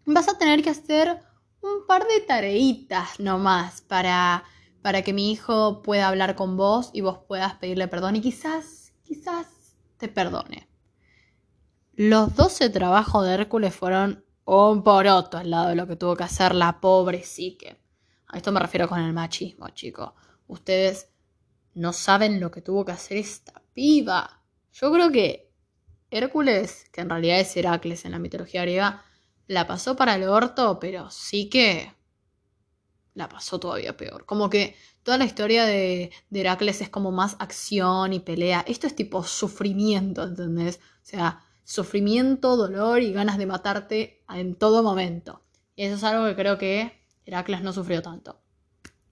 [0.06, 1.20] vas a tener que hacer
[1.60, 4.44] un par de tareitas nomás para,
[4.82, 8.92] para que mi hijo pueda hablar con vos y vos puedas pedirle perdón y quizás,
[9.02, 9.46] quizás
[9.98, 10.68] te perdone.
[11.94, 16.24] Los doce trabajos de Hércules fueron un poroto al lado de lo que tuvo que
[16.24, 17.80] hacer la pobre Psique.
[18.28, 20.12] A esto me refiero con el machismo, chicos.
[20.48, 21.08] Ustedes
[21.74, 24.42] no saben lo que tuvo que hacer esta piba.
[24.72, 25.52] Yo creo que
[26.10, 29.04] Hércules, que en realidad es Heracles en la mitología griega,
[29.46, 31.92] la pasó para el orto, pero sí que
[33.14, 34.26] la pasó todavía peor.
[34.26, 38.64] Como que toda la historia de, de, Heracles es como más acción y pelea.
[38.66, 40.80] Esto es tipo sufrimiento, ¿entendés?
[41.02, 45.42] O sea, sufrimiento, dolor y ganas de matarte en todo momento.
[45.74, 48.40] Y eso es algo que creo que Heracles no sufrió tanto.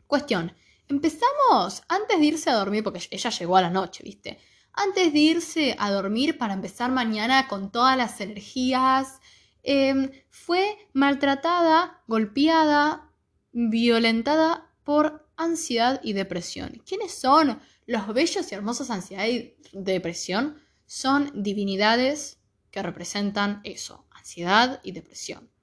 [0.06, 0.52] Cuestión,
[0.88, 4.38] empezamos antes de irse a dormir, porque ella llegó a la noche, ¿viste?
[4.72, 9.20] Antes de irse a dormir para empezar mañana con todas las energías,
[9.62, 13.10] em, fue maltratada, golpeada,
[13.52, 16.82] violentada por ansiedad y depresión.
[16.86, 20.62] ¿Quiénes son los bellos y hermosos ansiedad y depresión?
[20.86, 22.38] Son divinidades
[22.70, 25.53] que representan eso, ansiedad y depresión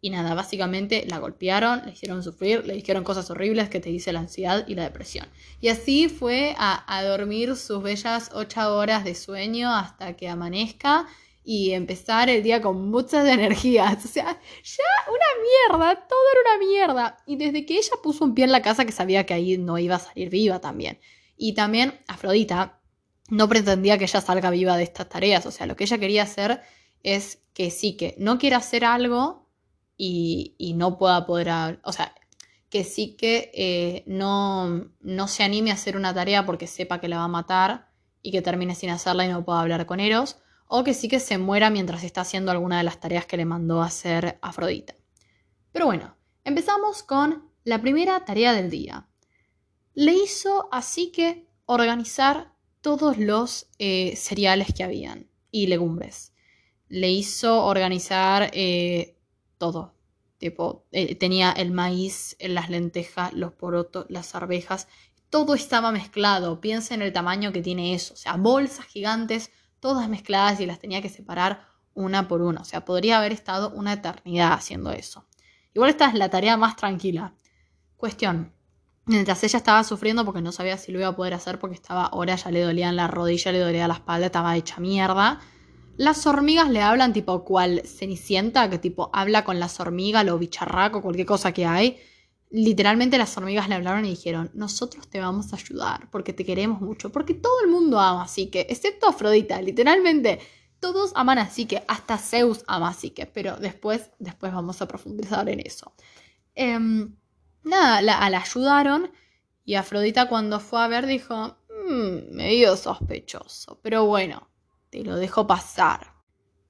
[0.00, 4.12] Y nada, básicamente la golpearon, le hicieron sufrir, le dijeron cosas horribles que te dice
[4.12, 5.26] la ansiedad y la depresión.
[5.60, 11.06] Y así fue a, a dormir sus bellas ocho horas de sueño hasta que amanezca
[11.46, 14.04] y empezar el día con muchas energías.
[14.04, 14.24] O sea,
[14.62, 17.16] ya una mierda, todo era una mierda.
[17.24, 19.78] Y desde que ella puso un pie en la casa que sabía que ahí no
[19.78, 20.98] iba a salir viva también.
[21.36, 22.80] Y también Afrodita
[23.28, 25.46] no pretendía que ella salga viva de estas tareas.
[25.46, 26.62] O sea, lo que ella quería hacer
[27.02, 29.45] es que sí, que no quiera hacer algo
[29.96, 32.14] y, no pueda poder, o sea,
[32.68, 37.08] que sí que eh, no, no se anime a hacer una tarea porque sepa que
[37.08, 37.88] la va a matar
[38.22, 41.20] y que termine sin hacerla y no pueda hablar con Eros, o que sí que
[41.20, 44.94] se muera mientras está haciendo alguna de las tareas que le mandó a hacer Afrodita.
[45.72, 49.08] Pero bueno, empezamos con la primera tarea del día.
[49.94, 56.32] Le hizo así que organizar todos los eh, cereales que habían y legumbres.
[56.88, 59.15] Le hizo organizar eh,
[59.58, 59.94] todo.
[60.38, 64.88] Tipo, eh, tenía el maíz, las lentejas, los porotos, las arvejas.
[65.30, 66.60] Todo estaba mezclado.
[66.60, 68.14] Piensa en el tamaño que tiene eso.
[68.14, 72.60] O sea, bolsas gigantes, todas mezcladas y las tenía que separar una por una.
[72.60, 75.26] O sea, podría haber estado una eternidad haciendo eso.
[75.74, 77.34] Igual esta es la tarea más tranquila.
[77.96, 78.52] Cuestión.
[79.06, 82.06] Mientras ella estaba sufriendo porque no sabía si lo iba a poder hacer porque estaba
[82.06, 85.40] ahora ya le dolían la rodilla, le dolía la espalda, estaba hecha mierda.
[85.96, 91.00] Las hormigas le hablan tipo cual cenicienta, que tipo habla con las hormigas, lo bicharraco,
[91.00, 91.98] cualquier cosa que hay.
[92.50, 96.82] Literalmente las hormigas le hablaron y dijeron, nosotros te vamos a ayudar porque te queremos
[96.82, 100.38] mucho, porque todo el mundo ama así que, excepto Afrodita, literalmente
[100.80, 105.48] todos aman así que, hasta Zeus ama así que, pero después, después vamos a profundizar
[105.48, 105.94] en eso.
[106.54, 107.16] Em,
[107.64, 109.10] nada, la, ayudaron
[109.64, 114.48] y Afrodita cuando fue a ver dijo, mmm, medio sospechoso, pero bueno,
[115.04, 116.12] lo dejo pasar.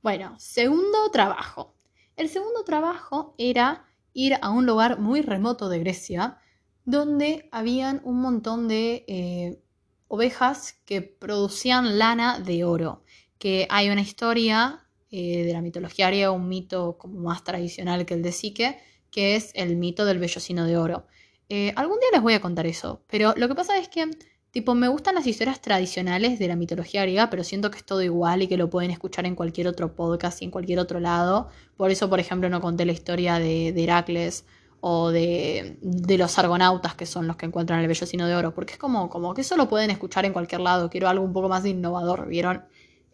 [0.03, 1.75] Bueno, segundo trabajo.
[2.17, 6.39] El segundo trabajo era ir a un lugar muy remoto de Grecia,
[6.85, 9.61] donde habían un montón de eh,
[10.09, 13.03] ovejas que producían lana de oro.
[13.39, 18.15] Que hay una historia eh, de la mitología griega, un mito como más tradicional que
[18.15, 18.79] el de Psique,
[19.11, 21.07] que es el mito del vellocino de oro.
[21.49, 24.11] Eh, algún día les voy a contar eso, pero lo que pasa es que
[24.57, 28.01] Tipo, me gustan las historias tradicionales de la mitología griega, pero siento que es todo
[28.01, 31.51] igual y que lo pueden escuchar en cualquier otro podcast y en cualquier otro lado.
[31.77, 34.47] Por eso, por ejemplo, no conté la historia de, Heracles
[34.81, 38.79] o de, los argonautas, que son los que encuentran el vellocino de oro, porque es
[38.79, 40.89] como, como que eso lo pueden escuchar en cualquier lado.
[40.89, 42.65] Quiero algo un poco más innovador, ¿vieron?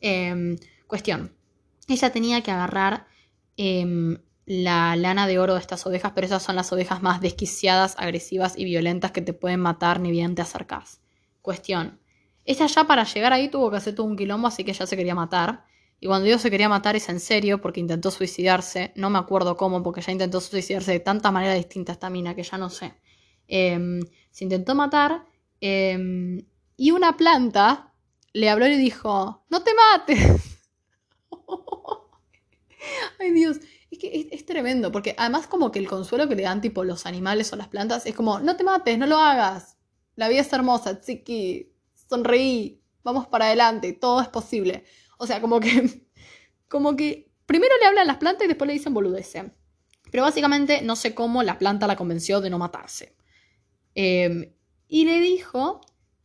[0.01, 1.35] Em, cuestión.
[1.89, 3.09] Ella tenía que agarrar
[3.57, 7.97] em, la lana de oro de estas ovejas, pero esas son las ovejas más desquiciadas,
[7.99, 11.02] agresivas y violentas que te pueden matar ni bien te acercas.
[11.43, 12.01] Cuestión.
[12.45, 14.97] Ella ya para llegar ahí tuvo que hacer todo un quilombo, así que ya se
[14.97, 15.65] quería matar.
[16.01, 18.93] Y cuando digo se quería matar es en serio, porque intentó suicidarse.
[18.97, 22.43] No me acuerdo cómo, porque ya intentó suicidarse de tanta manera distinta esta mina que
[22.43, 22.95] ya no sé.
[23.47, 24.01] Em,
[24.31, 25.25] se intentó matar.
[25.61, 26.45] Em,
[26.77, 27.93] y una planta
[28.33, 30.59] le habló y le dijo: ¡No te mates!
[33.21, 33.59] Ay Dios,
[33.91, 36.83] es que es, es, tremendo, porque además como que el consuelo que le dan tipo
[36.85, 39.77] los animales o las plantas es como, no te mates, no lo hagas,
[40.17, 41.73] la vida es hermosa, chiqui,
[42.09, 44.85] sonreí, vamos para adelante, todo es posible.
[45.19, 46.07] O sea, como que,
[46.69, 49.53] como que primero le hablan las plantas y después le dicen boludece.
[50.11, 53.17] Pero básicamente no sé cómo la planta la convenció de no matarse.
[53.95, 54.53] Em,
[54.89, 55.81] y le dijo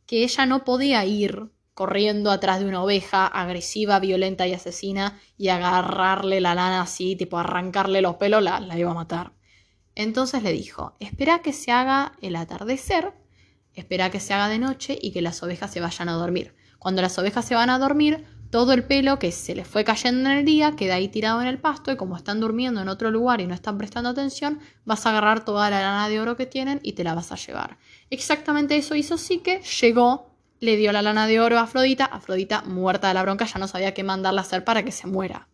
[0.06, 5.48] que ella no podía ir corriendo atrás de una oveja agresiva, violenta y asesina y
[5.48, 9.32] agarrarle la lana así, tipo arrancarle los pelos, la, la iba a matar.
[9.94, 13.14] Entonces le dijo, espera que se haga el atardecer
[13.80, 16.54] espera que se haga de noche y que las ovejas se vayan a dormir.
[16.78, 20.30] Cuando las ovejas se van a dormir, todo el pelo que se les fue cayendo
[20.30, 23.10] en el día queda ahí tirado en el pasto y como están durmiendo en otro
[23.10, 26.46] lugar y no están prestando atención, vas a agarrar toda la lana de oro que
[26.46, 27.78] tienen y te la vas a llevar.
[28.10, 33.08] Exactamente eso hizo que llegó, le dio la lana de oro a Afrodita, Afrodita muerta
[33.08, 35.48] de la bronca ya no sabía qué mandarla a hacer para que se muera.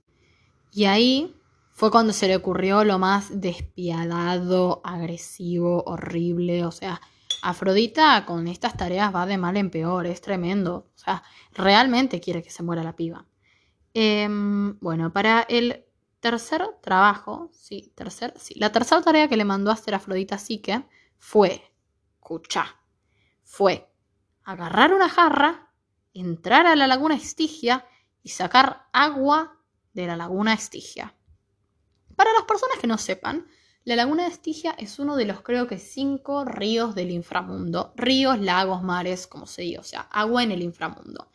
[0.73, 1.35] Y ahí
[1.73, 7.01] fue cuando se le ocurrió lo más despiadado, agresivo, horrible, o sea,
[7.47, 10.91] Afrodita con estas tareas va de mal en peor, es tremendo.
[10.95, 13.27] O sea, realmente quiere que se muera la piba.
[13.93, 15.85] Em, bueno, para el
[16.21, 20.89] tercer trabajo, sí, tercer, sí, la tercera tarea que le mandó a hacer Afrodita Psique
[21.19, 21.71] fue,
[22.15, 22.81] escucha,
[23.43, 23.93] fue
[24.43, 25.71] agarrar una jarra,
[26.15, 27.87] entrar a la laguna Estigia
[28.23, 29.61] y sacar agua
[29.93, 31.15] de la laguna Estigia.
[32.17, 33.47] Para las personas que no sepan,
[33.85, 37.93] la laguna de Estigia es uno de los creo que cinco ríos del inframundo.
[37.97, 41.29] Ríos, lagos, mares, como se dice, o sea, agua en el inframundo.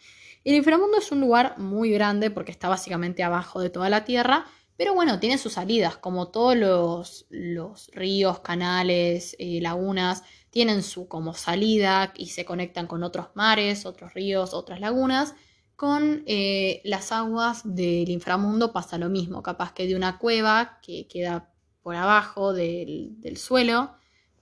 [0.43, 4.45] El inframundo es un lugar muy grande porque está básicamente abajo de toda la Tierra,
[4.77, 11.33] Pero bueno, tiene sus salidas, como todos los, ríos, canales, eh, lagunas, tienen su como
[11.33, 15.35] salida y se conectan con otros mares, otros ríos, otras lagunas.
[15.75, 21.07] Con eh, las aguas del inframundo pasa lo mismo, capaz que de una cueva que
[21.07, 21.49] queda
[21.89, 23.95] por abajo del, suelo,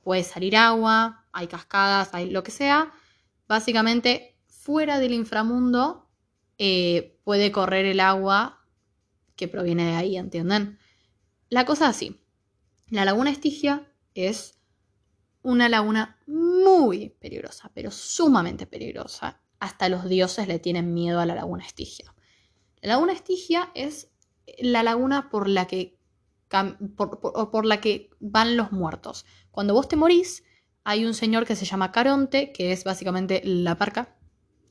[0.03, 2.91] puede salir agua, hay cascadas, hay lo que sea.
[3.47, 6.09] Básicamente, fuera del inframundo
[6.57, 8.65] eh, puede correr el agua
[9.37, 10.77] que proviene de ahí, ¿entienden?
[11.47, 12.19] La cosa así.
[12.89, 14.59] La laguna Estigia es
[15.41, 19.39] una laguna muy peligrosa, pero sumamente peligrosa.
[19.61, 22.13] Hasta los dioses le tienen miedo a la laguna Estigia.
[22.81, 24.09] La laguna Estigia es
[24.57, 25.96] la laguna por la que,
[26.95, 29.25] por, por, la que van los muertos.
[29.51, 30.43] Cuando vos te morís,
[30.83, 34.15] hay un señor que se llama Caronte, que es básicamente la parca,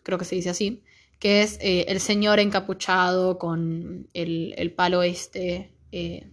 [0.03, 0.83] creo que se dice así,
[1.19, 6.31] que es eh, el señor encapuchado con el, el palo este eh,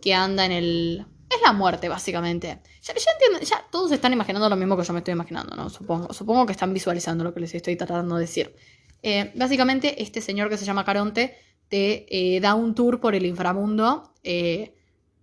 [0.00, 1.06] que anda en el...
[1.28, 2.46] Es la muerte, básicamente.
[2.80, 5.68] Ya, ya entienden, ya todos están imaginando lo mismo que yo me estoy imaginando, ¿no?
[5.68, 8.56] Supongo, supongo que están visualizando lo que les estoy tratando de decir.
[9.02, 11.36] Eh, básicamente, este señor que se llama Caronte
[11.68, 14.14] te da un tour por el inframundo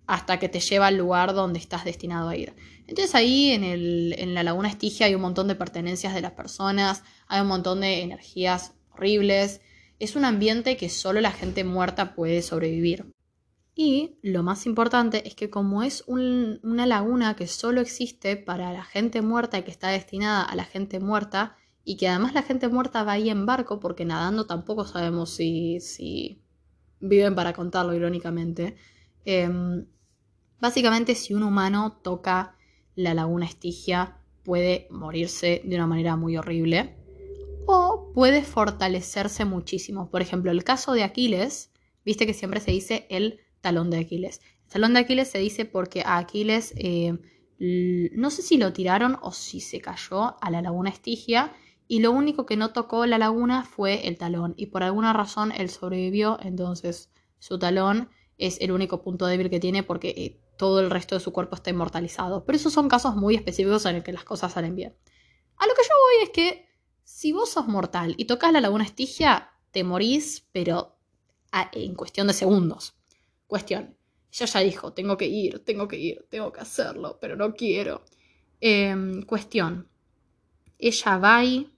[0.08, 2.54] hasta que te lleva al lugar donde estás destinado a ir.
[2.88, 6.34] Entonces ahí en, el, en la laguna Estigia hay un montón de pertenencias de las
[6.34, 9.62] personas, hay un montón de energías horribles.
[10.00, 13.12] Es un ambiente que solo la gente muerta puede sobrevivir.
[13.74, 18.72] Y lo más importante es que como es un, una laguna que solo existe para
[18.72, 22.42] la gente muerta y que está destinada a la gente muerta, y que además la
[22.42, 26.42] gente muerta va ahí en barco, porque nadando tampoco sabemos si, si
[27.00, 28.76] viven para contarlo, irónicamente.
[29.24, 29.48] Eh,
[30.60, 32.56] básicamente, si un humano toca
[32.96, 36.96] la laguna Estigia, puede morirse de una manera muy horrible
[37.66, 40.10] o puede fortalecerse muchísimo.
[40.10, 41.72] Por ejemplo, el caso de Aquiles,
[42.06, 44.42] viste que siempre se dice el talón de Aquiles.
[44.66, 47.18] El talón de Aquiles se dice porque a Aquiles eh,
[47.58, 51.54] no sé si lo tiraron o si se cayó a la laguna Estigia
[51.88, 55.52] y lo único que no tocó la laguna fue el talón y por alguna razón
[55.52, 60.80] él sobrevivió, entonces su talón es el único punto débil que tiene porque eh, todo
[60.80, 62.46] el resto de su cuerpo está inmortalizado.
[62.46, 64.96] Pero esos son casos muy específicos en los que las cosas salen bien.
[65.58, 66.70] A lo que yo voy es que
[67.04, 70.98] si vos sos mortal y tocas la laguna Estigia, te morís, pero
[71.72, 72.96] en cuestión de segundos.
[73.48, 73.98] Cuestión.
[74.32, 78.04] Ella ya dijo, tengo que ir, tengo que ir, tengo que hacerlo, pero no quiero.
[78.60, 79.90] Eh, cuestión.
[80.78, 81.72] Ella va y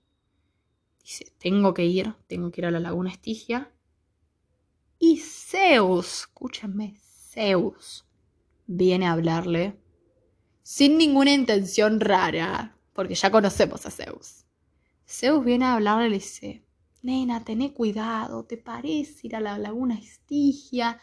[1.02, 3.72] dice, tengo que ir, tengo que ir a la laguna Estigia.
[4.98, 8.07] Y Zeus, escúchenme, Zeus
[8.68, 9.80] viene a hablarle
[10.62, 14.44] sin ninguna intención rara, porque ya conocemos a Zeus.
[15.08, 16.66] Zeus viene a hablarle y le dice,
[17.02, 21.00] nena, tené cuidado, ¿te parece ir a la laguna Estigia?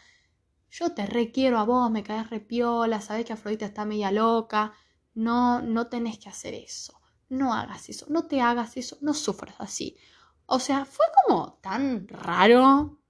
[0.70, 4.72] Yo te requiero a vos, me caes repiola, sabés que Afrodita está media loca.
[5.14, 7.00] No, no tenés que hacer eso.
[7.28, 9.96] No hagas eso, no te hagas eso, no sufras así.
[10.44, 13.00] O sea, fue como tan raro.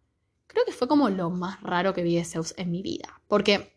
[0.47, 3.21] Creo que fue como lo más raro que vi de Zeus en mi vida.
[3.29, 3.75] Porque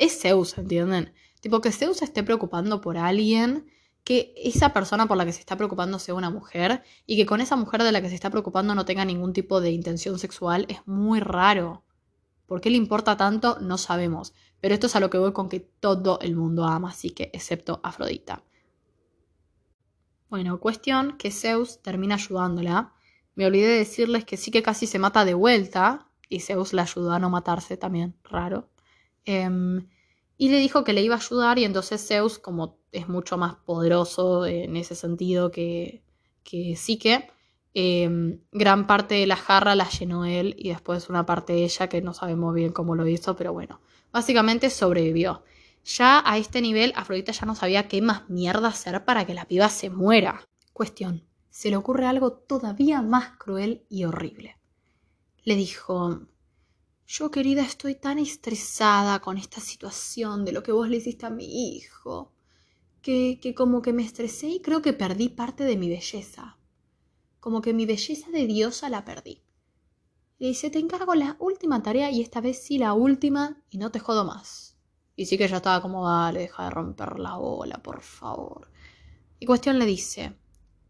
[0.00, 1.12] es Zeus, ¿entienden?
[1.40, 3.70] Tipo que Zeus esté preocupando por alguien,
[4.02, 7.40] que esa persona por la que se está preocupando sea una mujer y que con
[7.40, 10.66] esa mujer de la que se está preocupando no tenga ningún tipo de intención sexual
[10.68, 11.84] es muy raro.
[12.46, 13.58] ¿Por qué le importa tanto?
[13.60, 14.32] No sabemos.
[14.60, 17.30] Pero esto es a lo que voy con que todo el mundo ama, así que
[17.32, 18.42] excepto Afrodita.
[20.28, 22.92] Bueno, cuestión que Zeus termina ayudándola.
[23.34, 26.82] Me olvidé de decirles que sí que casi se mata de vuelta y Zeus la
[26.82, 28.68] ayudó a no matarse también, raro.
[29.26, 29.86] Um,
[30.36, 33.56] y le dijo que le iba a ayudar y entonces Zeus, como es mucho más
[33.56, 36.02] poderoso en ese sentido que,
[36.42, 37.28] que Psique,
[37.74, 41.88] eh, gran parte de la jarra la llenó él y después una parte de ella
[41.88, 43.80] que no sabemos bien cómo lo hizo, pero bueno,
[44.12, 45.44] básicamente sobrevivió.
[45.84, 49.46] Ya a este nivel, Afrodita ya no sabía qué más mierda hacer para que la
[49.46, 50.46] piba se muera.
[50.72, 54.56] Cuestión, se le ocurre algo todavía más cruel y horrible.
[55.44, 56.22] Le dijo,
[57.10, 61.30] yo querida estoy tan estresada con esta situación de lo que vos le hiciste a
[61.30, 62.32] mi hijo,
[63.02, 66.56] que, que como que me estresé y creo que perdí parte de mi belleza.
[67.40, 69.42] Como que mi belleza de diosa la perdí.
[70.38, 73.90] Le dice, te encargo la última tarea y esta vez sí la última y no
[73.90, 74.76] te jodo más.
[75.16, 78.70] Y sí que ya estaba como, dale, deja de romper la bola, por favor.
[79.40, 80.38] Y cuestión le dice,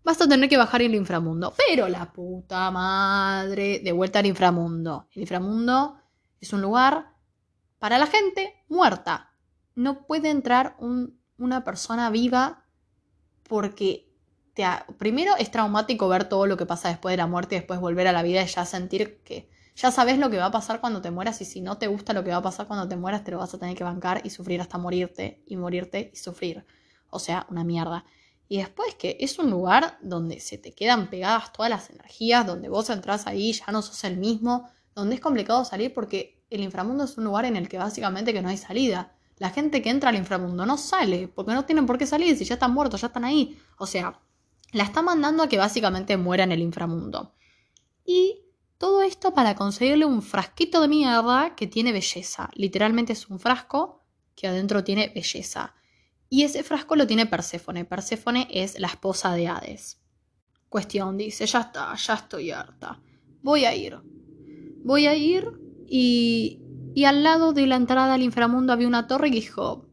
[0.04, 1.54] vas a tener que bajar el inframundo.
[1.56, 5.08] Pero la puta madre, de vuelta al inframundo.
[5.14, 5.99] El inframundo
[6.40, 7.14] es un lugar
[7.78, 9.34] para la gente muerta.
[9.74, 12.64] No puede entrar un, una persona viva
[13.48, 14.12] porque
[14.54, 14.64] te,
[14.98, 18.06] primero es traumático ver todo lo que pasa después de la muerte y después volver
[18.06, 21.00] a la vida y ya sentir que Ya sabes lo que va a pasar cuando
[21.00, 23.24] te mueras y si no te gusta lo que va a pasar cuando te mueras,
[23.24, 26.66] te lo vas a tener que bancar y sufrir hasta morirte y morirte y sufrir.
[27.08, 28.04] O sea, una mierda.
[28.48, 32.68] Y después que es un lugar donde se te quedan pegadas todas las energías, donde
[32.68, 37.04] vos entras ahí, ya no sos el mismo, donde es complicado salir porque el inframundo
[37.04, 39.16] es un lugar en el que básicamente que no hay salida.
[39.36, 42.44] La gente que entra al inframundo no sale, porque no tienen por qué salir si
[42.44, 43.58] ya están muertos, ya están ahí.
[43.78, 44.20] O sea,
[44.72, 47.34] la está mandando a que básicamente muera en el inframundo.
[48.04, 48.42] Y
[48.78, 52.50] todo esto para conseguirle un frasquito de mierda que tiene belleza.
[52.54, 54.00] Literalmente es un frasco
[54.34, 55.74] que adentro tiene belleza.
[56.28, 57.84] Y ese frasco lo tiene Perséfone.
[57.84, 60.00] Perséfone es la esposa de Hades.
[60.68, 63.00] Cuestión, dice, ya está, ya estoy harta.
[63.42, 63.98] Voy a ir.
[64.82, 65.50] Voy a ir
[65.86, 66.60] y,
[66.94, 69.88] y al lado de la entrada al inframundo había una torre y dijo,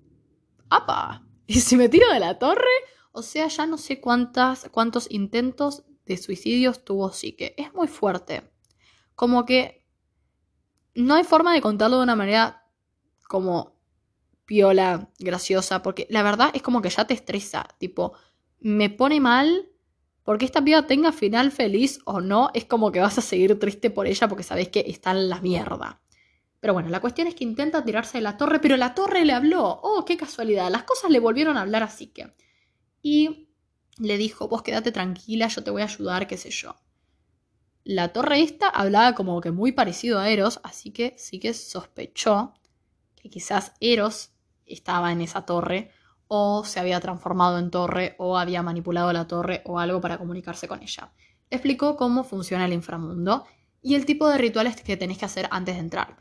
[0.70, 1.28] ¡apa!
[1.48, 2.66] ¿Y si me tiro de la torre?
[3.12, 7.54] O sea, ya no sé cuántas, cuántos intentos de suicidios tuvo Psique.
[7.58, 8.52] Es muy fuerte.
[9.16, 9.86] Como que
[10.94, 12.66] no hay forma de contarlo de una manera
[13.28, 13.78] como
[14.46, 18.14] piola, graciosa, porque la verdad es como que ya te estresa, tipo,
[18.60, 19.70] me pone mal
[20.28, 23.90] porque esta piba tenga final feliz o no, es como que vas a seguir triste
[23.90, 26.02] por ella porque sabes que está en la mierda.
[26.60, 29.32] Pero bueno, la cuestión es que intenta tirarse de la torre, pero la torre le
[29.32, 29.80] habló.
[29.82, 30.70] Oh, qué casualidad.
[30.70, 32.34] Las cosas le volvieron a hablar así que.
[33.02, 33.48] Y
[34.00, 36.76] le dijo, vos quédate tranquila, yo te voy a ayudar, qué sé yo.
[37.86, 42.54] La torre esta hablaba como que muy parecido a Eros, así que sí que sospechó
[43.16, 44.32] que quizás Eros
[44.66, 45.90] estaba en esa torre
[46.28, 50.68] o se había transformado en torre o había manipulado la torre o algo para comunicarse
[50.68, 51.12] con ella.
[51.50, 53.46] Explicó cómo funciona el inframundo
[53.82, 56.18] y el tipo de rituales que tenés que hacer antes de entrar.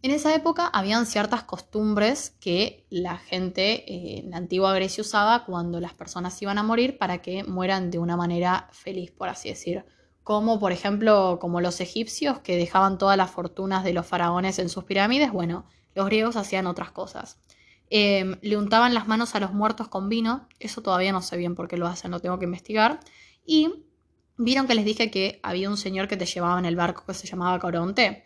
[0.00, 5.44] En esa época habían ciertas costumbres que la gente eh, en la antigua Grecia usaba
[5.44, 9.48] cuando las personas iban a morir para que mueran de una manera feliz, por así
[9.48, 9.84] decir.
[10.22, 14.68] Como por ejemplo, como los egipcios que dejaban todas las fortunas de los faraones en
[14.68, 17.40] sus pirámides, bueno, los griegos hacían otras cosas.
[17.90, 20.46] Em, le untaban las manos a los muertos con vino.
[20.58, 23.00] Eso todavía no sé bien por qué lo hacen, lo tengo que investigar.
[23.46, 23.84] Y
[24.36, 27.14] vieron que les dije que había un señor que te llevaba en el barco que
[27.14, 28.24] se llamaba Caronte.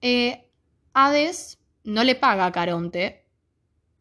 [0.00, 0.50] Eh,
[0.94, 3.24] Hades no le paga a Caronte.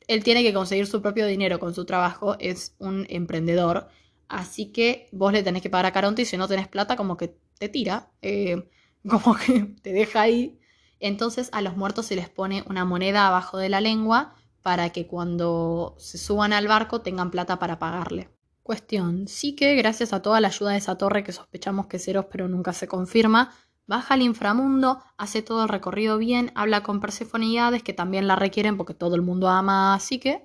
[0.07, 2.37] Él tiene que conseguir su propio dinero con su trabajo.
[2.39, 3.89] Es un emprendedor.
[4.27, 7.17] Así que vos le tenés que pagar a Caronte y si no tenés plata, como
[7.17, 8.11] que te tira.
[8.21, 8.69] Eh,
[9.09, 10.57] como que te deja ahí.
[11.01, 14.35] Entonces a los muertos se les pone una moneda abajo de la lengua
[14.65, 18.31] para que cuando se suban al barco tengan plata para pagarle.
[18.63, 22.07] Cuestión, sí que gracias a toda la ayuda de esa torre que sospechamos que es
[22.07, 23.53] Eros pero nunca se confirma,
[23.85, 28.27] baja al inframundo, hace todo el recorrido bien, habla con Persephone y Hades que también
[28.27, 30.43] la requieren porque todo el mundo ama a Psique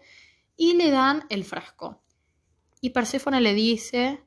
[0.54, 2.02] y le dan el frasco.
[2.82, 4.22] Y Perséfone le dice,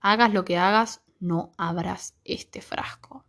[0.00, 3.26] hagas lo que hagas, no abras este frasco.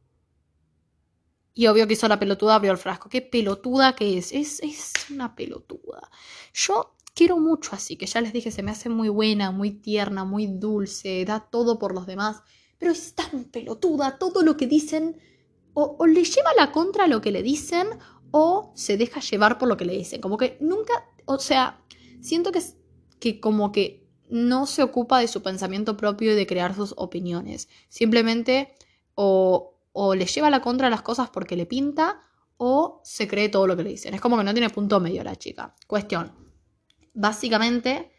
[1.60, 3.10] Y obvio que hizo la pelotuda, abrió el frasco.
[3.10, 4.32] Qué pelotuda que es.
[4.32, 6.10] Es, es una pelotuda.
[6.53, 10.24] Yo quiero mucho así, que ya les dije, se me hace muy buena, muy tierna,
[10.24, 12.43] muy dulce, da todo por los demás.
[12.78, 15.18] Pero es tan pelotuda, todo lo que dicen,
[15.74, 17.89] o, le lleva la contra lo que le dicen,
[18.32, 20.22] o se deja llevar por lo que le dicen.
[20.22, 21.84] Como que nunca, o sea,
[22.22, 22.64] siento que,
[23.20, 27.68] que como que no se ocupa de su pensamiento propio y de crear sus opiniones.
[27.89, 28.74] Simplemente
[29.14, 32.21] o, o le lleva la contra las cosas porque le pinta
[32.57, 34.13] o se cree todo lo que le dicen.
[34.13, 35.75] Es como que no tiene punto medio la chica.
[35.87, 36.33] Cuestión.
[37.13, 38.11] Básicamente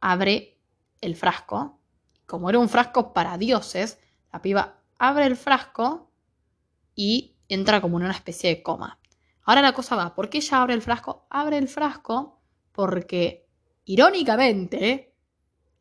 [0.00, 0.58] abre
[1.00, 1.80] el frasco.
[2.26, 3.98] Como era un frasco para dioses,
[4.32, 6.10] la piba abre el frasco
[6.94, 8.98] y entra como en una especie de coma.
[9.42, 11.26] Ahora la cosa va, ¿por qué ella abre el frasco?
[11.30, 12.40] Abre el frasco
[12.72, 13.46] porque,
[13.84, 15.14] irónicamente,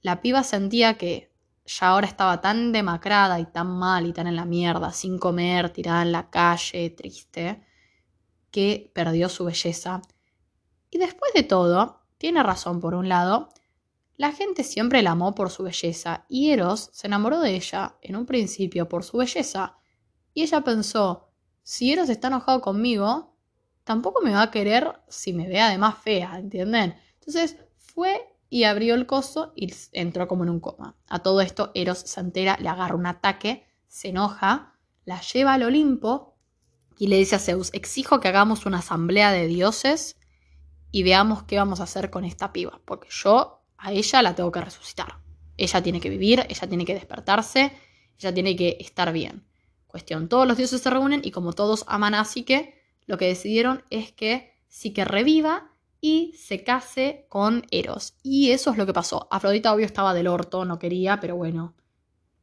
[0.02, 1.35] la piba sentía que
[1.66, 5.72] ya ahora estaba tan demacrada y tan mal y tan en la mierda, sin comer,
[5.72, 7.64] tirada en la calle, triste,
[8.52, 10.02] que perdió su belleza.
[10.92, 13.50] Y después de todo, tiene razón por un lado,
[14.18, 18.16] la gente siempre la amó por su belleza y Eros se enamoró de ella en
[18.16, 19.78] un principio por su belleza.
[20.34, 21.30] Y ella pensó,
[21.64, 23.36] si Eros está enojado conmigo,
[23.84, 26.96] tampoco me va a querer si me ve además fea, ¿entienden?
[27.16, 30.96] Entonces fue y abrió el coso y entró como en un coma.
[31.08, 34.74] A todo esto, Eros se entera, le agarra un ataque, se enoja,
[35.06, 36.36] la lleva al Olimpo
[36.98, 40.18] y le dice a Zeus, exijo que hagamos una asamblea de dioses
[40.92, 44.52] y veamos qué vamos a hacer con esta piba, porque yo a ella la tengo
[44.52, 45.20] que resucitar.
[45.58, 47.74] Ella tiene que vivir, ella tiene que despertarse,
[48.18, 49.46] ella tiene que estar bien.
[49.88, 53.84] Cuestión, todos los dioses se reúnen y como todos aman a Psique, lo que decidieron
[53.90, 55.72] es que Psique reviva
[56.06, 58.14] y se case con Eros.
[58.22, 59.28] Y eso es lo que pasó.
[59.32, 61.74] Afrodita obvio estaba del orto, no quería, pero bueno,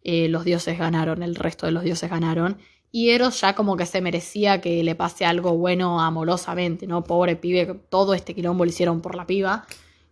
[0.02, 2.58] eh, los dioses ganaron, el resto de los dioses ganaron
[2.90, 7.04] Y Eros ya como que se merecía que le pase algo bueno amorosamente, ¿no?
[7.04, 9.64] Pobre pibe, todo este quilombo lo hicieron por la piba.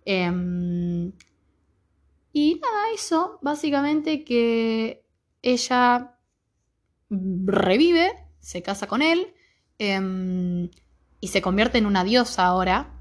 [0.04, 1.10] Em,
[2.32, 5.04] y nada, eso, básicamente que
[5.42, 6.16] ella
[7.10, 9.34] revive, se casa con él
[9.78, 10.70] em,
[11.20, 12.99] y se convierte en una diosa ahora.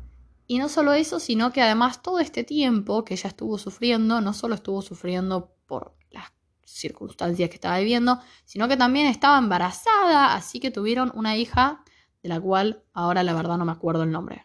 [0.52, 4.34] Y no solo eso, sino que además todo este tiempo que ella estuvo sufriendo, no
[4.34, 6.34] solo estuvo sufriendo por las
[6.66, 11.84] circunstancias que estaba viviendo, sino que también estaba embarazada, así que tuvieron una hija
[12.24, 14.44] de la cual ahora la verdad no me acuerdo el nombre.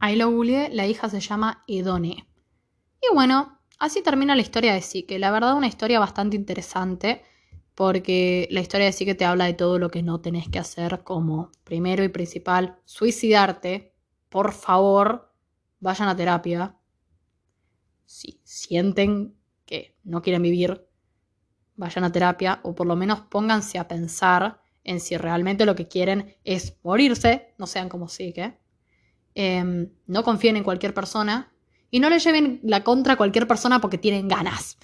[0.00, 2.26] Ahí lo googleé, la hija se llama Edone.
[3.02, 5.18] Y bueno, así termina la historia de Sique.
[5.18, 7.24] La verdad una historia bastante interesante
[7.74, 11.04] porque la historia de que te habla de todo lo que no tenés que hacer
[11.04, 13.92] como primero y principal, suicidarte.
[14.30, 15.31] Por favor,
[15.82, 16.74] vayan a terapia.
[18.06, 19.34] Si sienten
[19.66, 20.86] que no quieren vivir,
[21.76, 25.88] vayan a terapia o por lo menos pónganse a pensar en si realmente lo que
[25.88, 28.58] quieren es morirse, no sean como sí que.
[29.34, 31.52] Em, no confíen en cualquier persona
[31.90, 34.78] y no le lleven la contra a cualquier persona porque tienen ganas.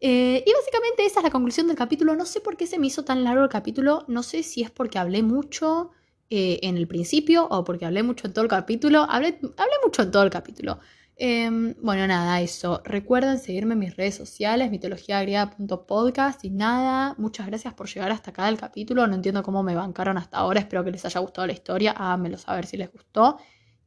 [0.00, 2.16] Eh, y básicamente esa es la conclusión del capítulo.
[2.16, 4.04] No sé por qué se me hizo tan largo el capítulo.
[4.08, 5.90] No sé si es porque hablé mucho
[6.30, 9.06] eh, en el principio o porque hablé mucho en todo el capítulo.
[9.08, 10.78] Hablé, hablé mucho en todo el capítulo.
[11.22, 12.80] Em, bueno, nada, eso.
[12.84, 17.14] Recuerden seguirme en mis redes sociales, mitologiagriega.podcast y nada.
[17.18, 19.06] Muchas gracias por llegar hasta acá del capítulo.
[19.06, 20.60] No entiendo cómo me bancaron hasta ahora.
[20.60, 21.92] Espero que les haya gustado la historia.
[21.92, 23.36] Háganmelo saber si les gustó.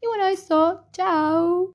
[0.02, 0.86] Y bueno, eso.
[0.92, 1.72] Chao.